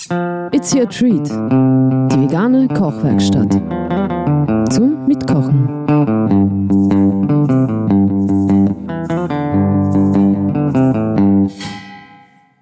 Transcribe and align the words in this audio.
It's 0.00 0.74
your 0.74 0.88
treat. 0.88 1.28
Die 1.28 2.20
vegane 2.22 2.68
Kochwerkstatt. 2.68 3.52
Zum 4.72 5.06
Mitkochen. 5.06 5.68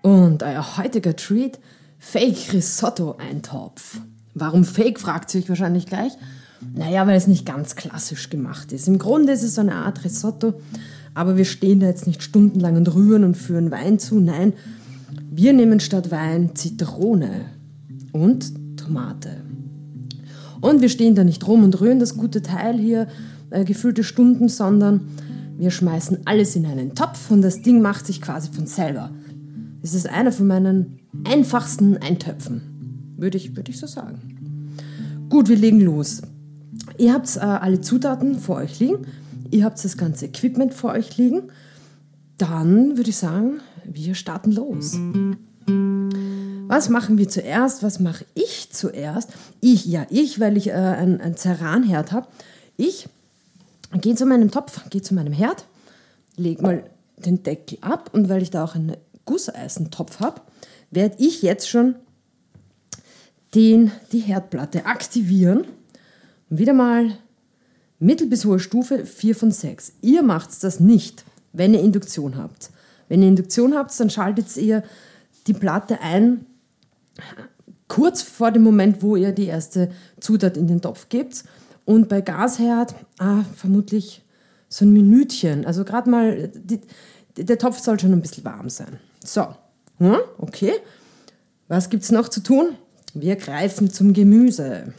Und 0.02 0.42
euer 0.42 0.76
heutiger 0.78 1.14
Treat: 1.14 1.60
Fake 2.00 2.52
Risotto-Eintopf. 2.52 4.00
Warum 4.34 4.64
Fake, 4.64 4.98
fragt 4.98 5.32
ihr 5.34 5.40
euch 5.40 5.48
wahrscheinlich 5.48 5.86
gleich. 5.86 6.12
Naja, 6.74 7.06
weil 7.06 7.16
es 7.16 7.28
nicht 7.28 7.46
ganz 7.46 7.76
klassisch 7.76 8.30
gemacht 8.30 8.72
ist. 8.72 8.88
Im 8.88 8.98
Grunde 8.98 9.32
ist 9.32 9.44
es 9.44 9.54
so 9.54 9.60
eine 9.60 9.76
Art 9.76 10.04
Risotto, 10.04 10.54
aber 11.14 11.36
wir 11.36 11.44
stehen 11.44 11.78
da 11.78 11.86
jetzt 11.86 12.08
nicht 12.08 12.24
stundenlang 12.24 12.74
und 12.74 12.92
rühren 12.92 13.22
und 13.22 13.36
führen 13.36 13.70
Wein 13.70 14.00
zu. 14.00 14.18
Nein, 14.18 14.54
wir 15.30 15.52
nehmen 15.52 15.80
statt 15.80 16.10
Wein 16.10 16.54
Zitrone 16.54 17.46
und 18.12 18.76
Tomate. 18.76 19.42
Und 20.60 20.80
wir 20.80 20.88
stehen 20.88 21.14
da 21.14 21.24
nicht 21.24 21.46
rum 21.46 21.62
und 21.62 21.80
rühren 21.80 22.00
das 22.00 22.16
gute 22.16 22.42
Teil 22.42 22.78
hier 22.78 23.06
äh, 23.50 23.64
gefüllte 23.64 24.04
Stunden, 24.04 24.48
sondern 24.48 25.02
wir 25.56 25.70
schmeißen 25.70 26.18
alles 26.24 26.56
in 26.56 26.66
einen 26.66 26.94
Topf 26.94 27.30
und 27.30 27.42
das 27.42 27.62
Ding 27.62 27.80
macht 27.80 28.06
sich 28.06 28.20
quasi 28.20 28.50
von 28.52 28.66
selber. 28.66 29.10
Es 29.82 29.94
ist 29.94 30.08
einer 30.08 30.32
von 30.32 30.46
meinen 30.46 30.98
einfachsten 31.24 31.96
Eintöpfen, 31.96 33.14
würde 33.16 33.36
ich, 33.36 33.56
würde 33.56 33.70
ich 33.70 33.78
so 33.78 33.86
sagen. 33.86 34.74
Gut, 35.28 35.48
wir 35.48 35.56
legen 35.56 35.80
los. 35.80 36.22
Ihr 36.96 37.12
habt 37.12 37.36
äh, 37.36 37.40
alle 37.40 37.80
Zutaten 37.80 38.38
vor 38.38 38.56
euch 38.56 38.80
liegen, 38.80 39.06
ihr 39.50 39.64
habt 39.64 39.82
das 39.84 39.96
ganze 39.96 40.26
Equipment 40.26 40.74
vor 40.74 40.92
euch 40.92 41.16
liegen. 41.16 41.42
Dann 42.38 42.96
würde 42.96 43.10
ich 43.10 43.16
sagen, 43.16 43.60
wir 43.94 44.14
starten 44.14 44.52
los. 44.52 44.98
Was 46.68 46.88
machen 46.88 47.18
wir 47.18 47.28
zuerst? 47.28 47.82
Was 47.82 47.98
mache 47.98 48.26
ich 48.34 48.70
zuerst? 48.70 49.30
Ich, 49.60 49.86
ja, 49.86 50.06
ich, 50.10 50.38
weil 50.38 50.56
ich 50.56 50.68
äh, 50.68 50.72
ein, 50.72 51.20
ein 51.20 51.36
Ceranherd 51.36 52.12
habe. 52.12 52.28
Ich 52.76 53.08
gehe 54.00 54.14
zu 54.14 54.26
meinem 54.26 54.50
Topf, 54.50 54.88
gehe 54.90 55.02
zu 55.02 55.14
meinem 55.14 55.32
Herd, 55.32 55.64
lege 56.36 56.62
mal 56.62 56.84
den 57.16 57.42
Deckel 57.42 57.78
ab 57.80 58.10
und 58.12 58.28
weil 58.28 58.42
ich 58.42 58.50
da 58.50 58.64
auch 58.64 58.74
einen 58.74 58.96
Gusseisentopf 59.24 60.20
habe, 60.20 60.40
werde 60.90 61.16
ich 61.18 61.42
jetzt 61.42 61.68
schon 61.68 61.96
den, 63.54 63.90
die 64.12 64.20
Herdplatte 64.20 64.86
aktivieren. 64.86 65.64
Und 66.50 66.58
wieder 66.58 66.72
mal 66.72 67.18
mittel 67.98 68.26
bis 68.26 68.44
hohe 68.44 68.60
Stufe 68.60 69.04
4 69.04 69.34
von 69.34 69.50
6. 69.50 69.92
Ihr 70.02 70.22
macht 70.22 70.62
das 70.62 70.80
nicht, 70.80 71.24
wenn 71.52 71.74
ihr 71.74 71.80
Induktion 71.80 72.36
habt. 72.36 72.70
Wenn 73.08 73.22
ihr 73.22 73.28
Induktion 73.28 73.74
habt, 73.74 73.98
dann 73.98 74.10
schaltet 74.10 74.56
ihr 74.56 74.82
die 75.46 75.54
Platte 75.54 76.00
ein, 76.00 76.46
kurz 77.88 78.22
vor 78.22 78.50
dem 78.50 78.62
Moment, 78.62 79.02
wo 79.02 79.16
ihr 79.16 79.32
die 79.32 79.46
erste 79.46 79.90
Zutat 80.20 80.56
in 80.56 80.66
den 80.66 80.80
Topf 80.80 81.08
gebt. 81.08 81.44
Und 81.84 82.08
bei 82.08 82.20
Gasherd 82.20 82.94
ah, 83.18 83.44
vermutlich 83.56 84.22
so 84.68 84.84
ein 84.84 84.92
Minütchen. 84.92 85.64
Also 85.64 85.84
gerade 85.84 86.10
mal, 86.10 86.48
die, 86.48 86.80
der 87.36 87.58
Topf 87.58 87.78
soll 87.78 87.98
schon 87.98 88.12
ein 88.12 88.20
bisschen 88.20 88.44
warm 88.44 88.68
sein. 88.68 88.98
So, 89.24 89.46
hm, 89.98 90.18
okay. 90.36 90.72
Was 91.68 91.88
gibt 91.88 92.02
es 92.02 92.12
noch 92.12 92.28
zu 92.28 92.42
tun? 92.42 92.76
Wir 93.14 93.36
greifen 93.36 93.90
zum 93.90 94.12
Gemüse. 94.12 94.92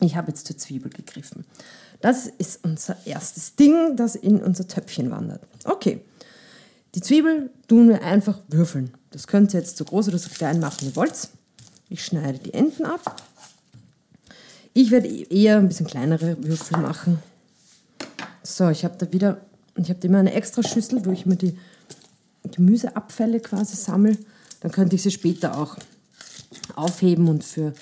Ich 0.00 0.16
habe 0.16 0.28
jetzt 0.28 0.46
zur 0.46 0.58
Zwiebel 0.58 0.90
gegriffen. 0.90 1.44
Das 2.00 2.26
ist 2.26 2.64
unser 2.64 2.96
erstes 3.06 3.56
Ding, 3.56 3.96
das 3.96 4.14
in 4.14 4.42
unser 4.42 4.68
Töpfchen 4.68 5.10
wandert. 5.10 5.42
Okay. 5.64 6.02
Die 6.94 7.00
Zwiebel 7.00 7.50
tun 7.66 7.88
wir 7.88 8.02
einfach 8.02 8.38
würfeln. 8.48 8.92
Das 9.10 9.26
könnt 9.26 9.52
ihr 9.52 9.60
jetzt 9.60 9.76
so 9.76 9.84
groß 9.84 10.08
oder 10.08 10.18
so 10.18 10.28
klein 10.28 10.60
machen, 10.60 10.78
wie 10.82 10.86
ihr 10.86 10.96
wollt. 10.96 11.28
Ich 11.88 12.04
schneide 12.04 12.38
die 12.38 12.54
Enden 12.54 12.84
ab. 12.84 13.22
Ich 14.72 14.90
werde 14.90 15.08
eher 15.08 15.58
ein 15.58 15.68
bisschen 15.68 15.86
kleinere 15.86 16.36
Würfel 16.42 16.78
machen. 16.78 17.18
So, 18.42 18.68
ich 18.68 18.84
habe 18.84 18.96
da 18.98 19.12
wieder, 19.12 19.40
ich 19.76 19.88
habe 19.88 20.06
immer 20.06 20.18
eine 20.18 20.32
extra 20.32 20.62
Schüssel, 20.62 21.04
wo 21.04 21.12
ich 21.12 21.26
mir 21.26 21.36
die 21.36 21.56
Gemüseabfälle 22.50 23.40
quasi 23.40 23.76
sammle. 23.76 24.16
Dann 24.60 24.70
könnte 24.70 24.96
ich 24.96 25.02
sie 25.02 25.10
später 25.10 25.58
auch 25.58 25.76
aufheben 26.76 27.28
und 27.28 27.44
für 27.44 27.72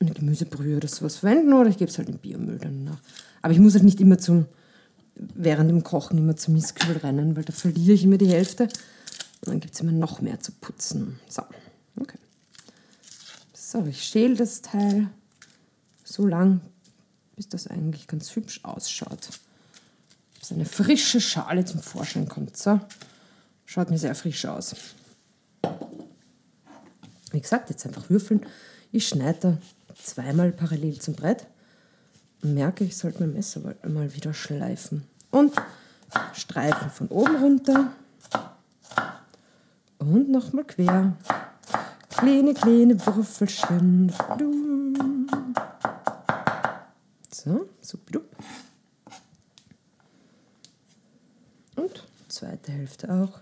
eine 0.00 0.12
Gemüsebrühe 0.12 0.76
oder 0.76 0.88
sowas 0.88 1.16
verwenden 1.16 1.52
oder 1.52 1.68
ich 1.68 1.78
gebe 1.78 1.90
es 1.90 1.98
halt 1.98 2.08
in 2.08 2.18
Biomüll 2.18 2.58
dann 2.58 2.84
nach. 2.84 3.00
Aber 3.42 3.52
ich 3.52 3.58
muss 3.58 3.74
halt 3.74 3.84
nicht 3.84 4.00
immer 4.00 4.18
zum, 4.18 4.46
während 5.34 5.70
dem 5.70 5.82
Kochen 5.82 6.18
immer 6.18 6.36
zum 6.36 6.54
Mistkübel 6.54 6.98
rennen, 6.98 7.36
weil 7.36 7.44
da 7.44 7.52
verliere 7.52 7.92
ich 7.92 8.04
immer 8.04 8.18
die 8.18 8.28
Hälfte 8.28 8.64
und 8.64 9.48
dann 9.48 9.60
gibt 9.60 9.74
es 9.74 9.80
immer 9.80 9.92
noch 9.92 10.20
mehr 10.20 10.40
zu 10.40 10.52
putzen. 10.52 11.18
So, 11.28 11.42
okay. 11.98 12.18
So, 13.52 13.84
ich 13.86 14.02
schäle 14.02 14.36
das 14.36 14.62
Teil 14.62 15.08
so 16.04 16.26
lang, 16.26 16.60
bis 17.36 17.48
das 17.48 17.66
eigentlich 17.66 18.06
ganz 18.06 18.34
hübsch 18.34 18.60
ausschaut. 18.64 19.28
Bis 20.38 20.52
eine 20.52 20.64
frische 20.64 21.20
Schale 21.20 21.64
zum 21.64 21.80
Vorschein 21.80 22.28
kommt. 22.28 22.56
So, 22.56 22.80
schaut 23.66 23.90
mir 23.90 23.98
sehr 23.98 24.14
frisch 24.14 24.44
aus. 24.46 24.74
Wie 27.32 27.40
gesagt, 27.40 27.70
jetzt 27.70 27.86
einfach 27.86 28.10
würfeln. 28.10 28.44
Ich 28.90 29.06
schneide 29.06 29.58
zweimal 30.02 30.50
parallel 30.50 30.98
zum 30.98 31.14
Brett 31.14 31.46
merke, 32.42 32.84
ich 32.84 32.96
sollte 32.96 33.20
mein 33.20 33.32
Messer 33.32 33.60
mal 33.86 34.14
wieder 34.14 34.34
schleifen. 34.34 35.04
Und 35.30 35.54
Streifen 36.34 36.90
von 36.90 37.08
oben 37.08 37.36
runter 37.36 37.92
und 39.98 40.28
nochmal 40.28 40.64
quer. 40.64 41.12
Kleine, 42.08 42.54
kleine 42.54 43.06
Würfelchen. 43.06 44.12
So, 47.32 47.68
supidup. 47.80 48.24
Und 51.76 52.04
zweite 52.28 52.72
Hälfte 52.72 53.12
auch. 53.12 53.40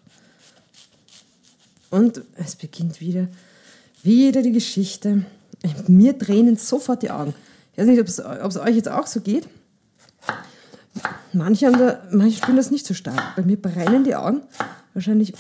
Und 1.91 2.22
es 2.34 2.54
beginnt 2.56 3.00
wieder, 3.00 3.28
wieder 4.03 4.43
die 4.43 4.53
Geschichte. 4.53 5.25
Mir 5.87 6.19
tränen 6.19 6.56
sofort 6.56 7.03
die 7.03 7.10
Augen. 7.10 7.34
Ich 7.72 7.78
weiß 7.78 7.87
nicht, 7.87 8.00
ob 8.00 8.06
es 8.50 8.56
euch 8.59 8.77
jetzt 8.77 8.91
auch 8.91 9.06
so 9.06 9.21
geht. 9.21 9.48
Manche, 11.33 11.66
haben 11.66 11.78
da, 11.78 12.03
manche 12.11 12.39
spüren 12.39 12.56
das 12.56 12.71
nicht 12.71 12.87
so 12.87 12.94
stark. 12.94 13.37
Bei 13.37 13.43
mir 13.43 13.61
brennen 13.61 14.05
die 14.05 14.15
Augen. 14.15 14.43
Wahrscheinlich 14.94 15.34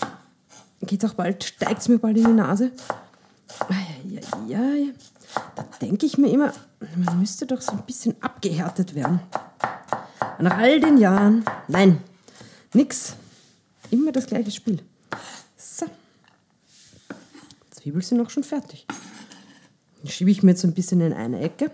geht 0.82 1.04
auch 1.04 1.14
bald, 1.14 1.44
steigt 1.44 1.80
es 1.80 1.88
mir 1.88 1.98
bald 1.98 2.16
in 2.16 2.24
die 2.24 2.32
Nase. 2.32 2.72
Ja, 4.06 4.20
ja, 4.46 4.74
ja. 4.74 4.92
Da 5.56 5.64
denke 5.80 6.06
ich 6.06 6.18
mir 6.18 6.30
immer, 6.30 6.52
man 6.96 7.18
müsste 7.18 7.46
doch 7.46 7.60
so 7.60 7.72
ein 7.72 7.82
bisschen 7.84 8.14
abgehärtet 8.20 8.94
werden. 8.94 9.20
Nach 10.40 10.56
all 10.58 10.80
den 10.80 10.98
Jahren, 10.98 11.44
nein, 11.66 12.00
nix. 12.74 13.14
Immer 13.90 14.12
das 14.12 14.26
gleiche 14.26 14.50
Spiel. 14.50 14.82
So. 15.56 15.86
Zwiebeln 17.70 18.02
sind 18.02 18.20
auch 18.20 18.30
schon 18.30 18.44
fertig. 18.44 18.86
Die 20.02 20.10
schiebe 20.10 20.30
ich 20.30 20.42
mir 20.42 20.50
jetzt 20.50 20.62
so 20.62 20.68
ein 20.68 20.74
bisschen 20.74 21.00
in 21.00 21.12
eine 21.12 21.40
Ecke. 21.40 21.70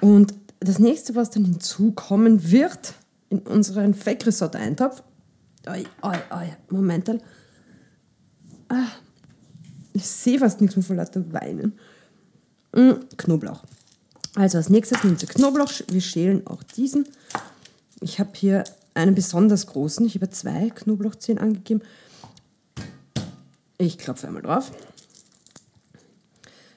Und 0.00 0.34
das 0.64 0.78
nächste, 0.78 1.14
was 1.14 1.30
dann 1.30 1.44
hinzukommen 1.44 2.50
wird 2.50 2.94
in 3.30 3.40
unseren 3.40 3.94
Fake 3.94 4.26
Risotto 4.26 4.58
Eintopf, 4.58 5.02
oi, 5.66 5.84
oi, 6.02 6.16
oi, 6.30 6.52
Moment, 6.70 7.10
ah, 8.68 8.86
ich 9.92 10.06
sehe 10.06 10.38
fast 10.38 10.60
nichts 10.60 10.76
mehr 10.76 10.84
vor 10.84 10.96
lauter 10.96 11.32
Weinen. 11.32 11.78
Mm, 12.72 12.92
Knoblauch. 13.16 13.62
Also 14.34 14.58
als 14.58 14.68
nächstes 14.68 15.04
nehmen 15.04 15.16
Sie 15.16 15.26
Knoblauch. 15.26 15.70
Wir 15.88 16.00
schälen 16.00 16.46
auch 16.46 16.62
diesen. 16.64 17.06
Ich 18.00 18.18
habe 18.18 18.30
hier 18.34 18.64
einen 18.94 19.14
besonders 19.14 19.68
großen. 19.68 20.04
Ich 20.06 20.16
habe 20.16 20.28
zwei 20.30 20.70
Knoblauchzehen 20.70 21.38
angegeben. 21.38 21.82
Ich 23.78 23.98
klopfe 23.98 24.26
einmal 24.26 24.42
drauf. 24.42 24.72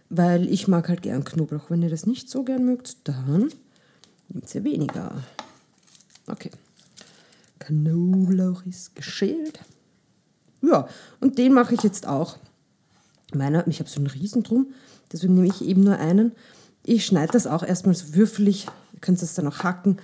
Weil 0.10 0.48
ich 0.51 0.68
mag 0.68 0.88
halt 0.88 1.01
gern 1.01 1.24
Knoblauch. 1.24 1.69
Wenn 1.69 1.81
ihr 1.81 1.90
das 1.90 2.06
nicht 2.06 2.30
so 2.30 2.44
gern 2.44 2.63
mögt, 2.66 3.07
dann 3.07 3.50
nehmt 4.29 4.53
ihr 4.53 4.63
weniger. 4.63 5.24
Okay. 6.27 6.51
Knoblauch 7.59 8.65
ist 8.65 8.95
geschält. 8.95 9.59
Ja, 10.62 10.88
und 11.19 11.38
den 11.38 11.53
mache 11.53 11.75
ich 11.75 11.83
jetzt 11.83 12.07
auch. 12.07 12.38
Meiner, 13.33 13.68
ich 13.68 13.79
habe 13.79 13.89
so 13.89 14.00
einen 14.00 14.07
Riesen 14.07 14.44
drum, 14.44 14.68
deswegen 15.12 15.35
nehme 15.35 15.47
ich 15.47 15.62
eben 15.62 15.83
nur 15.83 15.97
einen. 15.97 16.31
Ich 16.83 17.06
schneide 17.06 17.33
das 17.33 17.47
auch 17.47 17.63
erstmal 17.63 17.95
so 17.95 18.15
würfelig. 18.15 18.68
Ihr 18.94 19.00
könnt 19.01 19.21
es 19.21 19.33
dann 19.33 19.47
auch 19.47 19.59
hacken, 19.59 19.97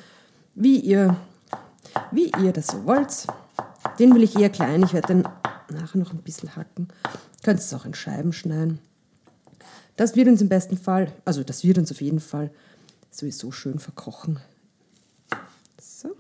wie 0.55 0.79
ihr, 0.79 1.15
wie 2.11 2.31
ihr 2.43 2.51
das 2.51 2.67
so 2.67 2.85
wollt. 2.85 3.27
Den 3.99 4.13
will 4.13 4.23
ich 4.23 4.37
eher 4.37 4.49
klein. 4.49 4.83
Ich 4.83 4.93
werde 4.93 5.07
den 5.07 5.23
nachher 5.71 5.97
noch 5.97 6.11
ein 6.11 6.21
bisschen 6.21 6.55
hacken. 6.55 6.89
Ihr 7.03 7.43
könnt 7.43 7.59
es 7.59 7.73
auch 7.73 7.85
in 7.85 7.93
Scheiben 7.93 8.33
schneiden. 8.33 8.79
Das 9.95 10.15
wird 10.15 10.27
uns 10.27 10.41
im 10.41 10.49
besten 10.49 10.77
Fall, 10.77 11.11
also 11.23 11.43
das 11.43 11.63
wird 11.63 11.77
uns 11.77 11.91
auf 11.91 12.01
jeden 12.01 12.19
Fall 12.19 12.51
sowieso 13.13 13.51
schön 13.51 13.79
verkochen. 13.79 14.39
So. 15.79 16.15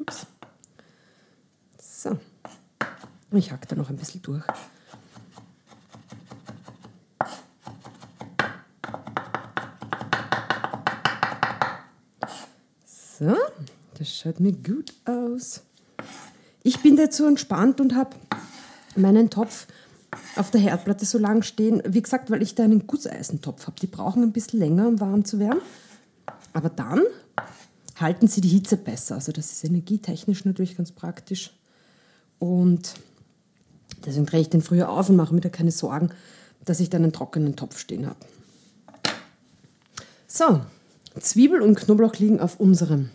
Ups. 0.00 0.26
So. 1.78 2.18
Ich 3.32 3.50
hack 3.50 3.66
da 3.68 3.76
noch 3.76 3.90
ein 3.90 3.96
bisschen 3.96 4.22
durch. 4.22 4.44
So, 12.86 13.36
das 13.98 14.14
schaut 14.14 14.40
mir 14.40 14.52
gut 14.52 14.92
aus. 15.04 15.62
Ich 16.66 16.80
bin 16.80 16.96
dazu 16.96 17.26
entspannt 17.26 17.78
und 17.78 17.94
habe 17.94 18.16
meinen 18.96 19.28
Topf 19.28 19.66
auf 20.36 20.50
der 20.50 20.62
Herdplatte 20.62 21.04
so 21.04 21.18
lang 21.18 21.42
stehen. 21.42 21.82
Wie 21.86 22.00
gesagt, 22.00 22.30
weil 22.30 22.42
ich 22.42 22.54
da 22.54 22.64
einen 22.64 22.86
Gusseisentopf 22.86 23.66
habe. 23.66 23.78
Die 23.80 23.86
brauchen 23.86 24.22
ein 24.22 24.32
bisschen 24.32 24.60
länger, 24.60 24.88
um 24.88 24.98
warm 24.98 25.26
zu 25.26 25.38
werden. 25.38 25.60
Aber 26.54 26.70
dann 26.70 27.02
halten 28.00 28.28
sie 28.28 28.40
die 28.40 28.48
Hitze 28.48 28.78
besser. 28.78 29.16
Also 29.16 29.30
das 29.30 29.52
ist 29.52 29.62
energietechnisch 29.64 30.46
natürlich 30.46 30.74
ganz 30.74 30.90
praktisch. 30.90 31.54
Und 32.38 32.94
deswegen 34.06 34.24
drehe 34.24 34.40
ich 34.40 34.48
den 34.48 34.62
früher 34.62 34.88
auf 34.88 35.10
und 35.10 35.16
mache 35.16 35.34
mir 35.34 35.42
da 35.42 35.50
keine 35.50 35.70
Sorgen, 35.70 36.08
dass 36.64 36.80
ich 36.80 36.88
dann 36.88 37.02
einen 37.02 37.12
trockenen 37.12 37.56
Topf 37.56 37.78
stehen 37.78 38.06
habe. 38.06 38.20
So, 40.26 40.62
Zwiebel 41.20 41.60
und 41.60 41.78
Knoblauch 41.78 42.14
liegen 42.16 42.40
auf 42.40 42.58
unserem 42.58 43.10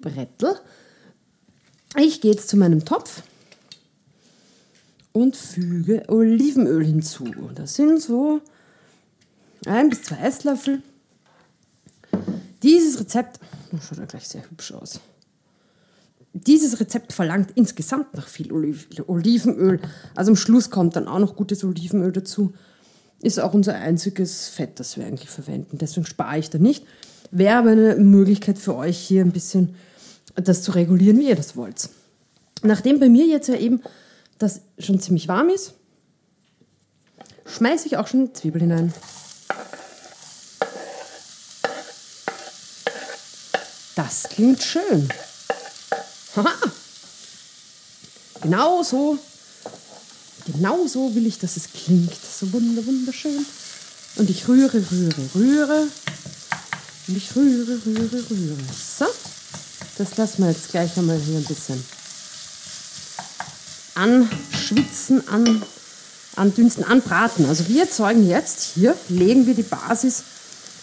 Brettel. 0.00 0.54
Ich 1.96 2.20
gehe 2.20 2.32
jetzt 2.32 2.48
zu 2.48 2.56
meinem 2.56 2.84
Topf 2.84 3.22
und 5.12 5.36
füge 5.36 6.02
Olivenöl 6.08 6.84
hinzu. 6.84 7.24
Das 7.54 7.74
sind 7.74 8.02
so 8.02 8.40
ein 9.64 9.90
bis 9.90 10.02
zwei 10.02 10.16
Esslöffel. 10.16 10.82
Dieses 12.62 12.98
Rezept, 12.98 13.38
schaut 13.80 13.98
ja 13.98 14.06
gleich 14.06 14.26
sehr 14.26 14.42
hübsch 14.50 14.72
aus. 14.72 15.00
Dieses 16.32 16.80
Rezept 16.80 17.12
verlangt 17.12 17.52
insgesamt 17.54 18.12
nach 18.14 18.26
viel 18.26 18.50
Olivenöl. 18.52 19.80
Also 20.16 20.32
am 20.32 20.36
Schluss 20.36 20.70
kommt 20.70 20.96
dann 20.96 21.06
auch 21.06 21.20
noch 21.20 21.36
gutes 21.36 21.62
Olivenöl 21.62 22.10
dazu. 22.10 22.54
Ist 23.20 23.38
auch 23.38 23.54
unser 23.54 23.76
einziges 23.76 24.48
Fett, 24.48 24.80
das 24.80 24.96
wir 24.96 25.06
eigentlich 25.06 25.30
verwenden. 25.30 25.78
Deswegen 25.78 26.06
spare 26.06 26.40
ich 26.40 26.50
da 26.50 26.58
nicht. 26.58 26.84
Wäre 27.30 27.58
aber 27.58 27.70
eine 27.70 27.94
Möglichkeit 27.96 28.58
für 28.58 28.74
euch 28.74 28.98
hier 28.98 29.24
ein 29.24 29.30
bisschen 29.30 29.76
das 30.34 30.62
zu 30.62 30.72
regulieren, 30.72 31.18
wie 31.18 31.28
ihr 31.28 31.36
das 31.36 31.56
wollt. 31.56 31.88
Nachdem 32.62 32.98
bei 32.98 33.08
mir 33.08 33.26
jetzt 33.26 33.48
ja 33.48 33.56
eben 33.56 33.82
das 34.38 34.62
schon 34.78 35.00
ziemlich 35.00 35.28
warm 35.28 35.48
ist, 35.48 35.74
schmeiße 37.46 37.86
ich 37.86 37.96
auch 37.96 38.06
schon 38.06 38.34
Zwiebel 38.34 38.62
hinein. 38.62 38.92
Das 43.94 44.24
klingt 44.24 44.62
schön. 44.62 45.08
Haha. 46.36 46.52
Genau 48.42 48.82
so, 48.82 49.18
genau 50.46 50.86
so 50.86 51.14
will 51.14 51.26
ich, 51.26 51.38
dass 51.38 51.56
es 51.56 51.72
klingt. 51.72 52.12
So 52.14 52.52
wunder, 52.52 52.84
wunderschön. 52.84 53.46
Und 54.16 54.28
ich 54.28 54.46
rühre, 54.48 54.84
rühre, 54.90 55.28
rühre. 55.34 55.88
Und 57.06 57.16
ich 57.16 57.34
rühre, 57.36 57.80
rühre, 57.86 58.30
rühre. 58.30 58.56
So, 58.72 59.06
das 59.98 60.16
lassen 60.16 60.42
wir 60.42 60.50
jetzt 60.50 60.70
gleich 60.70 60.96
einmal 60.98 61.18
hier 61.18 61.38
ein 61.38 61.44
bisschen 61.44 61.84
anschwitzen, 63.94 65.28
an, 65.28 65.62
andünsten, 66.36 66.84
anbraten. 66.84 67.46
Also 67.46 67.68
wir 67.68 67.82
erzeugen 67.82 68.28
jetzt 68.28 68.62
hier, 68.74 68.96
legen 69.08 69.46
wir 69.46 69.54
die 69.54 69.62
Basis 69.62 70.22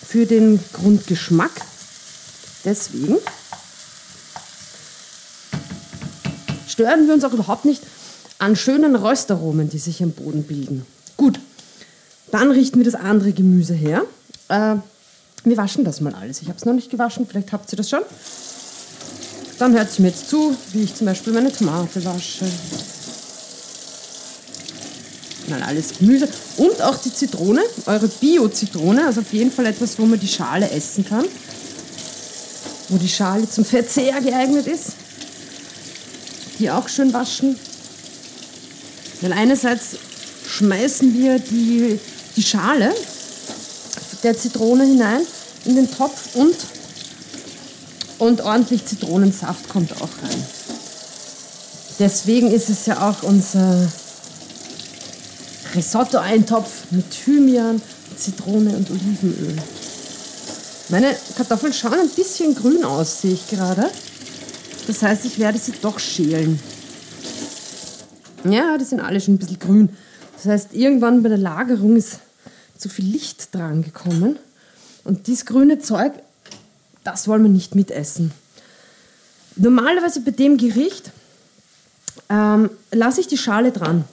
für 0.07 0.25
den 0.25 0.59
Grundgeschmack. 0.73 1.51
Deswegen 2.63 3.17
stören 6.67 7.07
wir 7.07 7.13
uns 7.13 7.23
auch 7.23 7.33
überhaupt 7.33 7.65
nicht 7.65 7.83
an 8.39 8.55
schönen 8.55 8.95
Röstaromen, 8.95 9.69
die 9.69 9.77
sich 9.77 10.01
am 10.01 10.11
Boden 10.11 10.43
bilden. 10.43 10.85
Gut, 11.17 11.39
dann 12.31 12.49
richten 12.49 12.77
wir 12.77 12.85
das 12.85 12.95
andere 12.95 13.33
Gemüse 13.33 13.73
her. 13.73 14.03
Äh, 14.47 14.75
wir 15.43 15.57
waschen 15.57 15.83
das 15.83 16.01
mal 16.01 16.13
alles. 16.15 16.41
Ich 16.41 16.47
habe 16.47 16.57
es 16.57 16.65
noch 16.65 16.73
nicht 16.73 16.89
gewaschen, 16.89 17.27
vielleicht 17.27 17.51
habt 17.51 17.71
ihr 17.73 17.77
das 17.77 17.89
schon. 17.89 18.01
Dann 19.61 19.73
hört 19.73 19.89
ihr 19.99 20.01
mir 20.01 20.07
jetzt 20.07 20.27
zu, 20.27 20.57
wie 20.73 20.81
ich 20.81 20.95
zum 20.95 21.05
Beispiel 21.05 21.33
meine 21.33 21.51
Tomate 21.51 22.03
wasche. 22.03 22.45
Dann 25.49 25.61
alles 25.61 25.99
Gemüse 25.99 26.27
und 26.57 26.81
auch 26.81 26.97
die 26.97 27.13
Zitrone, 27.13 27.61
eure 27.85 28.07
Bio-Zitrone, 28.07 29.05
also 29.05 29.21
auf 29.21 29.31
jeden 29.31 29.51
Fall 29.51 29.67
etwas, 29.67 29.99
wo 29.99 30.05
man 30.07 30.19
die 30.19 30.27
Schale 30.27 30.67
essen 30.71 31.05
kann, 31.05 31.25
wo 32.89 32.97
die 32.97 33.07
Schale 33.07 33.47
zum 33.47 33.63
Verzehr 33.63 34.19
geeignet 34.19 34.65
ist. 34.65 34.93
Die 36.57 36.71
auch 36.71 36.89
schön 36.89 37.13
waschen. 37.13 37.55
Weil 39.21 39.33
einerseits 39.33 39.89
schmeißen 40.47 41.15
wir 41.15 41.37
die, 41.37 41.99
die 42.35 42.43
Schale 42.43 42.95
der 44.23 44.35
Zitrone 44.35 44.85
hinein 44.85 45.21
in 45.65 45.75
den 45.75 45.91
Topf 45.91 46.35
und, 46.35 46.55
und 48.21 48.41
ordentlich 48.41 48.85
Zitronensaft 48.85 49.67
kommt 49.67 49.93
auch 49.93 50.09
rein. 50.21 50.45
Deswegen 51.97 52.51
ist 52.51 52.69
es 52.69 52.85
ja 52.85 53.09
auch 53.09 53.23
unser 53.23 53.91
Risotto-Eintopf 55.73 56.91
mit 56.91 57.09
Thymian, 57.09 57.81
Zitrone 58.15 58.75
und 58.77 58.91
Olivenöl. 58.91 59.57
Meine 60.89 61.15
Kartoffeln 61.35 61.73
schauen 61.73 61.99
ein 61.99 62.09
bisschen 62.09 62.53
grün 62.53 62.83
aus, 62.83 63.21
sehe 63.21 63.33
ich 63.33 63.49
gerade. 63.49 63.89
Das 64.85 65.01
heißt, 65.01 65.25
ich 65.25 65.39
werde 65.39 65.57
sie 65.57 65.73
doch 65.81 65.97
schälen. 65.97 66.59
Ja, 68.43 68.77
die 68.77 68.85
sind 68.85 68.99
alle 68.99 69.19
schon 69.19 69.35
ein 69.35 69.39
bisschen 69.39 69.59
grün. 69.59 69.89
Das 70.35 70.45
heißt, 70.45 70.73
irgendwann 70.73 71.23
bei 71.23 71.29
der 71.29 71.39
Lagerung 71.39 71.95
ist 71.95 72.19
zu 72.77 72.87
viel 72.87 73.05
Licht 73.05 73.55
dran 73.55 73.81
gekommen. 73.81 74.37
Und 75.03 75.25
dieses 75.25 75.47
grüne 75.47 75.79
Zeug, 75.79 76.13
das 77.03 77.27
wollen 77.27 77.43
wir 77.43 77.49
nicht 77.49 77.75
mitessen. 77.75 78.31
Normalerweise 79.55 80.21
bei 80.21 80.31
dem 80.31 80.57
Gericht 80.57 81.11
ähm, 82.29 82.69
lasse 82.91 83.21
ich 83.21 83.27
die 83.27 83.37
Schale 83.37 83.71
dran 83.71 84.05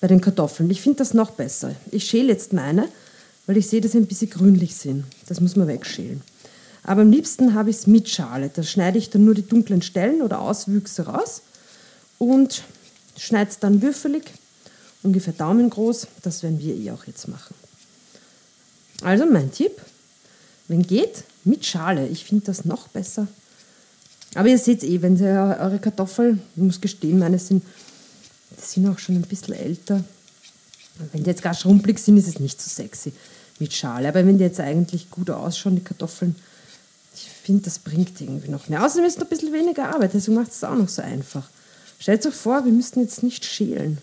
bei 0.00 0.06
den 0.06 0.20
Kartoffeln. 0.20 0.70
Ich 0.70 0.80
finde 0.80 0.98
das 0.98 1.14
noch 1.14 1.30
besser. 1.32 1.74
Ich 1.90 2.04
schäle 2.04 2.28
jetzt 2.28 2.52
meine, 2.52 2.88
weil 3.46 3.56
ich 3.56 3.68
sehe, 3.68 3.80
dass 3.80 3.92
sie 3.92 3.98
ein 3.98 4.06
bisschen 4.06 4.30
grünlich 4.30 4.76
sind. 4.76 5.04
Das 5.26 5.40
muss 5.40 5.56
man 5.56 5.68
wegschälen. 5.68 6.22
Aber 6.82 7.02
am 7.02 7.10
liebsten 7.10 7.54
habe 7.54 7.70
ich 7.70 7.76
es 7.76 7.86
mit 7.86 8.08
Schale. 8.08 8.50
Da 8.52 8.62
schneide 8.62 8.98
ich 8.98 9.10
dann 9.10 9.24
nur 9.24 9.34
die 9.34 9.46
dunklen 9.46 9.82
Stellen 9.82 10.22
oder 10.22 10.40
Auswüchse 10.40 11.06
raus 11.06 11.42
und 12.18 12.62
schneide 13.16 13.50
es 13.50 13.58
dann 13.58 13.82
würfelig, 13.82 14.24
ungefähr 15.02 15.32
daumengroß. 15.32 16.06
Das 16.22 16.42
werden 16.42 16.60
wir 16.60 16.74
eh 16.74 16.90
auch 16.90 17.04
jetzt 17.06 17.28
machen. 17.28 17.54
Also 19.02 19.26
mein 19.26 19.52
Tipp, 19.52 19.72
wenn 20.68 20.86
geht, 20.86 21.24
mit 21.44 21.64
Schale. 21.64 22.06
Ich 22.08 22.24
finde 22.24 22.44
das 22.44 22.64
noch 22.64 22.88
besser. 22.88 23.26
Aber 24.34 24.48
ihr 24.48 24.58
seht 24.58 24.84
eh, 24.84 25.00
wenn 25.02 25.16
ihr 25.16 25.58
eure 25.60 25.78
Kartoffeln, 25.78 26.42
ich 26.54 26.62
muss 26.62 26.80
gestehen, 26.80 27.18
meine 27.18 27.38
sind 27.38 27.64
die 28.50 28.62
sind 28.62 28.88
auch 28.88 28.98
schon 28.98 29.16
ein 29.16 29.22
bisschen 29.22 29.54
älter. 29.54 30.02
Wenn 31.12 31.22
die 31.22 31.30
jetzt 31.30 31.42
gar 31.42 31.54
schrumpelig 31.54 31.98
sind, 31.98 32.16
ist 32.16 32.28
es 32.28 32.40
nicht 32.40 32.60
so 32.60 32.68
sexy 32.68 33.12
mit 33.58 33.72
Schale. 33.72 34.08
Aber 34.08 34.26
wenn 34.26 34.38
die 34.38 34.44
jetzt 34.44 34.60
eigentlich 34.60 35.10
gut 35.10 35.30
ausschauen, 35.30 35.76
die 35.76 35.84
Kartoffeln, 35.84 36.34
ich 37.14 37.28
finde, 37.28 37.64
das 37.64 37.78
bringt 37.78 38.20
irgendwie 38.20 38.50
noch 38.50 38.68
mehr. 38.68 38.84
Außerdem 38.84 39.04
ist 39.04 39.16
es 39.16 39.22
ein 39.22 39.28
bisschen 39.28 39.52
weniger 39.52 39.94
Arbeit, 39.94 40.14
deswegen 40.14 40.36
macht 40.36 40.52
es 40.52 40.64
auch 40.64 40.74
noch 40.74 40.88
so 40.88 41.02
einfach. 41.02 41.48
Stellt 41.98 42.24
euch 42.26 42.34
vor, 42.34 42.64
wir 42.64 42.72
müssten 42.72 43.00
jetzt 43.00 43.22
nicht 43.22 43.44
schälen. 43.44 43.98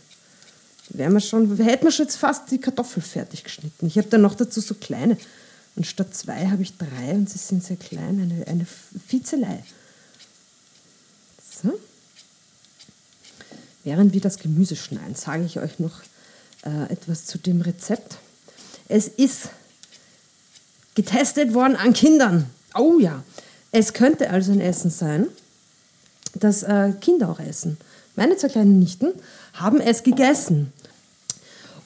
Wären 0.90 1.14
wir 1.14 1.22
schon, 1.22 1.56
hätten 1.58 1.86
wir 1.86 1.92
schon 1.92 2.06
jetzt 2.06 2.18
fast 2.18 2.52
die 2.52 2.60
Kartoffel 2.60 3.02
fertig 3.02 3.44
geschnitten. 3.44 3.88
Ich 3.88 3.98
habe 3.98 4.08
dann 4.10 4.22
noch 4.22 4.36
dazu 4.36 4.62
so 4.62 4.76
kleine. 4.76 5.18
Und 5.76 5.86
statt 5.86 6.16
zwei 6.16 6.48
habe 6.48 6.62
ich 6.62 6.78
drei 6.78 7.12
und 7.12 7.30
sie 7.30 7.38
sind 7.38 7.64
sehr 7.64 7.76
klein, 7.76 8.22
eine, 8.22 8.48
eine 8.48 8.66
Vizelei. 9.10 9.64
So. 11.62 11.78
Während 13.84 14.14
wir 14.14 14.22
das 14.22 14.40
Gemüse 14.40 14.76
schneiden, 14.76 15.16
sage 15.16 15.44
ich 15.46 15.60
euch 15.60 15.80
noch 15.80 16.02
äh, 16.64 16.92
etwas 16.92 17.26
zu 17.26 17.38
dem 17.38 17.62
Rezept. 17.62 18.18
Es 18.88 19.08
ist 19.08 19.50
getestet 20.96 21.54
worden 21.54 21.76
an 21.76 21.94
Kindern. 21.94 22.50
Oh 22.74 23.00
ja, 23.00 23.24
es 23.72 23.94
könnte 23.94 24.30
also 24.30 24.54
ein 24.54 24.62
Essen 24.62 24.90
sein, 24.90 25.28
das 26.34 26.64
äh, 26.64 26.94
Kinder 27.02 27.30
auch 27.30 27.40
essen. 27.40 27.78
Meine 28.16 28.38
zwei 28.38 28.48
kleinen 28.48 28.80
Nichten 28.80 29.14
haben 29.54 29.82
es 29.82 30.04
gegessen. 30.04 30.72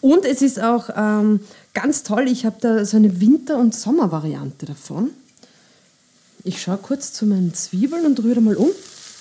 Und 0.02 0.26
es 0.26 0.42
ist 0.42 0.62
auch 0.62 0.90
ähm, 0.96 1.42
ganz 1.74 2.04
toll, 2.04 2.28
ich 2.28 2.46
habe 2.46 2.58
da 2.62 2.86
so 2.86 2.98
eine 2.98 3.20
Winter- 3.20 3.58
und 3.58 3.76
Sommervariante 3.76 4.66
davon. 4.66 5.12
Ich 6.44 6.62
schaue 6.62 6.78
kurz 6.78 7.12
zu 7.12 7.26
meinen 7.26 7.54
Zwiebeln 7.54 8.06
und 8.06 8.24
rühre 8.24 8.42
mal 8.42 8.56
um. 8.56 8.70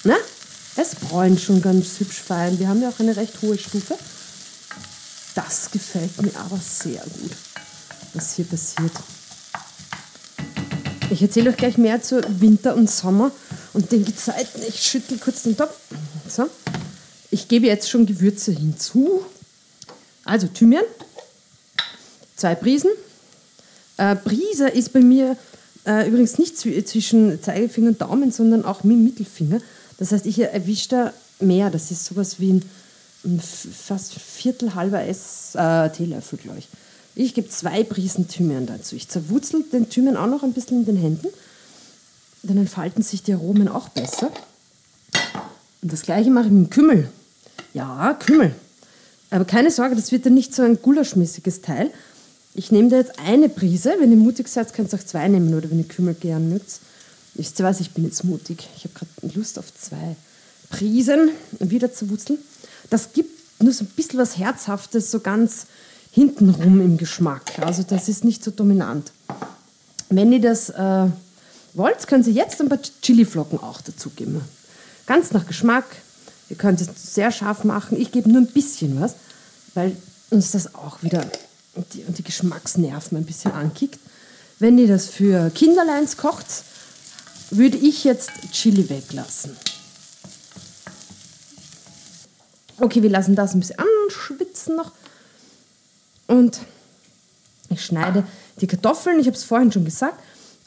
Na, 0.05 0.15
es 0.77 0.95
bräunt 0.95 1.41
schon 1.41 1.61
ganz 1.61 1.99
hübsch 1.99 2.21
fein. 2.21 2.59
Wir 2.61 2.69
haben 2.69 2.81
ja 2.81 2.89
auch 2.91 3.01
eine 3.01 3.17
recht 3.17 3.43
hohe 3.43 3.59
Stufe. 3.59 3.97
Das 5.35 5.71
gefällt 5.71 6.23
mir 6.23 6.35
aber 6.39 6.59
sehr 6.59 7.01
gut, 7.01 7.33
was 8.15 8.35
hier 8.35 8.45
passiert. 8.45 8.93
Ich 11.11 11.23
erzähle 11.23 11.51
euch 11.51 11.57
gleich 11.57 11.79
mehr 11.79 12.03
zu 12.03 12.21
Winter 12.41 12.77
und 12.77 12.91
Sommer 12.91 13.33
und 13.73 13.91
den 13.91 14.05
Gezeiten. 14.05 14.63
Ich 14.69 14.83
schüttel 14.83 15.19
kurz 15.19 15.43
den 15.43 15.57
Topf. 15.57 15.75
So. 16.29 16.49
Ich 17.31 17.49
gebe 17.49 17.67
jetzt 17.67 17.91
schon 17.91 18.07
Gewürze 18.07 18.53
hinzu. 18.53 19.25
Also 20.29 20.47
Thymian, 20.47 20.85
zwei 22.37 22.55
Prisen. 22.55 22.91
Äh, 23.97 24.15
Prise 24.15 24.69
ist 24.69 24.93
bei 24.93 25.01
mir 25.01 25.39
äh, 25.87 26.07
übrigens 26.07 26.37
nicht 26.37 26.59
zwischen 26.59 27.43
Zeigefinger 27.43 27.89
und 27.89 28.01
Daumen, 28.03 28.31
sondern 28.31 28.67
auch 28.67 28.85
mit 28.85 28.99
dem 28.99 29.05
Mittelfinger. 29.05 29.61
Das 29.97 30.13
heißt, 30.13 30.27
ich 30.27 30.39
erwische 30.39 30.89
da 30.91 31.13
mehr. 31.41 31.71
Das 31.71 31.91
ist 31.91 32.05
sowas 32.05 32.39
wie 32.41 32.53
ein, 32.53 32.71
ein 33.25 33.41
fast 33.41 34.21
Viertel 34.21 34.75
halber 34.75 35.03
Ess, 35.03 35.55
äh, 35.55 35.89
Teelöffel, 35.89 36.39
glaube 36.39 36.59
ich. 36.59 36.69
Ich 37.15 37.33
gebe 37.33 37.49
zwei 37.49 37.83
Prisen 37.83 38.29
Thymian 38.29 38.67
dazu. 38.67 38.97
Ich 38.97 39.09
zerwurzel 39.09 39.65
den 39.73 39.89
Thymian 39.89 40.19
auch 40.19 40.27
noch 40.27 40.43
ein 40.43 40.53
bisschen 40.53 40.81
in 40.81 40.85
den 40.85 40.97
Händen. 40.97 41.29
Dann 42.43 42.59
entfalten 42.59 43.03
sich 43.03 43.23
die 43.23 43.33
Aromen 43.33 43.69
auch 43.69 43.89
besser. 43.89 44.31
Und 45.81 45.91
das 45.91 46.03
gleiche 46.03 46.31
mache 46.31 46.49
ich 46.49 46.53
mit 46.53 46.67
dem 46.67 46.71
Kümmel. 46.71 47.09
Ja, 47.73 48.13
Kümmel. 48.13 48.55
Aber 49.31 49.45
keine 49.45 49.71
Sorge, 49.71 49.95
das 49.95 50.13
wird 50.13 50.27
dann 50.27 50.35
nicht 50.35 50.55
so 50.55 50.63
ein 50.63 50.81
gulaschmäßiges 50.81 51.61
Teil. 51.61 51.91
Ich 52.55 52.73
nehme 52.73 52.89
da 52.89 52.97
jetzt 52.97 53.19
eine 53.19 53.49
Prise. 53.49 53.95
Wenn 54.01 54.11
ihr 54.11 54.17
mutig 54.17 54.49
seid, 54.49 54.73
könnt 54.73 54.93
ihr 54.93 54.99
auch 54.99 55.05
zwei 55.05 55.29
nehmen 55.29 55.55
oder 55.55 55.71
wenn 55.71 55.79
ihr 55.79 55.89
Kümmel 55.89 56.15
gern 56.15 56.49
mögt. 56.49 56.81
Ihr 57.35 57.45
was, 57.59 57.81
ich 57.81 57.93
bin 57.93 58.05
jetzt 58.05 58.25
mutig. 58.25 58.69
Ich 58.77 58.85
habe 58.85 58.95
gerade 58.95 59.39
Lust 59.39 59.59
auf 59.59 59.73
zwei 59.75 60.17
Prisen 60.71 61.31
wieder 61.61 61.93
zu 61.93 62.11
wurzeln. 62.11 62.39
Das 62.91 63.13
gibt 63.13 63.63
nur 63.63 63.73
so 63.73 63.85
ein 63.85 63.89
bisschen 63.95 64.19
was 64.19 64.39
Herzhaftes, 64.39 65.11
so 65.11 65.21
ganz 65.21 65.67
hintenrum 66.11 66.81
im 66.81 66.97
Geschmack. 66.97 67.59
Also 67.61 67.83
das 67.83 68.09
ist 68.09 68.25
nicht 68.25 68.43
so 68.43 68.51
dominant. 68.51 69.13
Wenn 70.09 70.33
ihr 70.33 70.41
das 70.41 70.71
äh, 70.71 71.07
wollt, 71.75 72.07
könnt 72.07 72.27
ihr 72.27 72.33
jetzt 72.33 72.61
ein 72.61 72.69
paar 72.69 72.81
Chiliflocken 73.03 73.59
auch 73.59 73.81
dazugeben. 73.83 74.41
Ganz 75.07 75.33
nach 75.33 75.47
Geschmack. 75.47 75.85
Ihr 76.51 76.57
könnt 76.57 76.81
es 76.81 76.89
sehr 77.15 77.31
scharf 77.31 77.65
machen. 77.65 78.01
Ich 78.01 78.13
gebe 78.13 78.31
nur 78.31 78.41
ein 78.41 78.47
bisschen 78.47 79.01
was, 79.01 79.15
weil 79.75 79.97
uns 80.31 80.53
das 80.53 80.75
auch 80.75 81.03
wieder 81.03 81.25
die, 81.93 82.03
die 82.05 82.23
Geschmacksnerven 82.23 83.19
ein 83.19 83.25
bisschen 83.25 83.53
ankickt. 83.53 83.99
Wenn 84.59 84.79
ihr 84.79 84.89
das 84.89 85.07
für 85.07 85.51
Kinderleins 85.51 86.17
kocht, 86.17 86.47
würde 87.51 87.77
ich 87.77 88.05
jetzt 88.05 88.31
Chili 88.53 88.89
weglassen. 88.89 89.57
Okay, 92.81 93.03
wir 93.03 93.11
lassen 93.11 93.35
das 93.35 93.55
ein 93.55 93.61
bisschen 93.61 93.79
anschwitzen 93.79 94.77
noch. 94.77 94.93
Und 96.27 96.61
ich 97.71 97.85
schneide 97.85 98.27
die 98.61 98.67
Kartoffeln, 98.67 99.19
ich 99.19 99.27
habe 99.27 99.37
es 99.37 99.45
vorhin 99.45 99.73
schon 99.73 99.85
gesagt, 99.85 100.21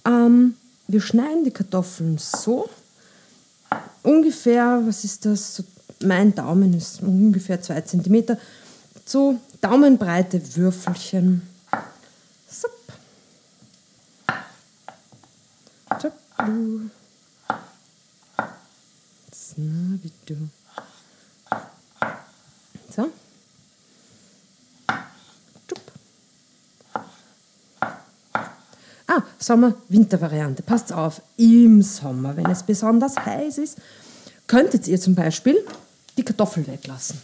ähm, 0.05 0.55
wir 0.88 1.01
schneiden 1.01 1.43
die 1.43 1.51
Kartoffeln 1.51 2.17
so 2.17 2.69
ungefähr, 4.04 4.82
was 4.86 5.04
ist 5.04 5.25
das? 5.25 5.56
So, 5.56 5.63
mein 6.04 6.34
Daumen 6.34 6.74
ist 6.74 7.01
ungefähr 7.01 7.62
zwei 7.62 7.82
Zentimeter. 7.82 8.38
So 9.06 9.40
daumenbreite 9.62 10.42
Würfelchen. 10.56 11.42
So. 12.48 12.68
So. 22.96 23.12
Ah, 29.08 29.24
Sommer-Winter-Variante. 29.41 30.63
Passt 30.63 30.93
auf, 30.93 31.21
im 31.36 31.81
Sommer, 31.81 32.38
wenn 32.38 32.50
es 32.50 32.63
besonders 32.63 33.17
heiß 33.17 33.57
ist, 33.57 33.77
könntet 34.48 34.88
ihr 34.88 35.00
zum 35.00 35.15
Beispiel 35.15 35.57
die 36.17 36.24
Kartoffeln 36.24 36.67
weglassen. 36.67 37.19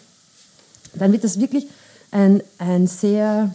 Dann 0.96 1.12
wird 1.12 1.24
das 1.24 1.40
wirklich 1.40 1.68
ein, 2.12 2.42
ein 2.58 2.88
sehr 2.88 3.54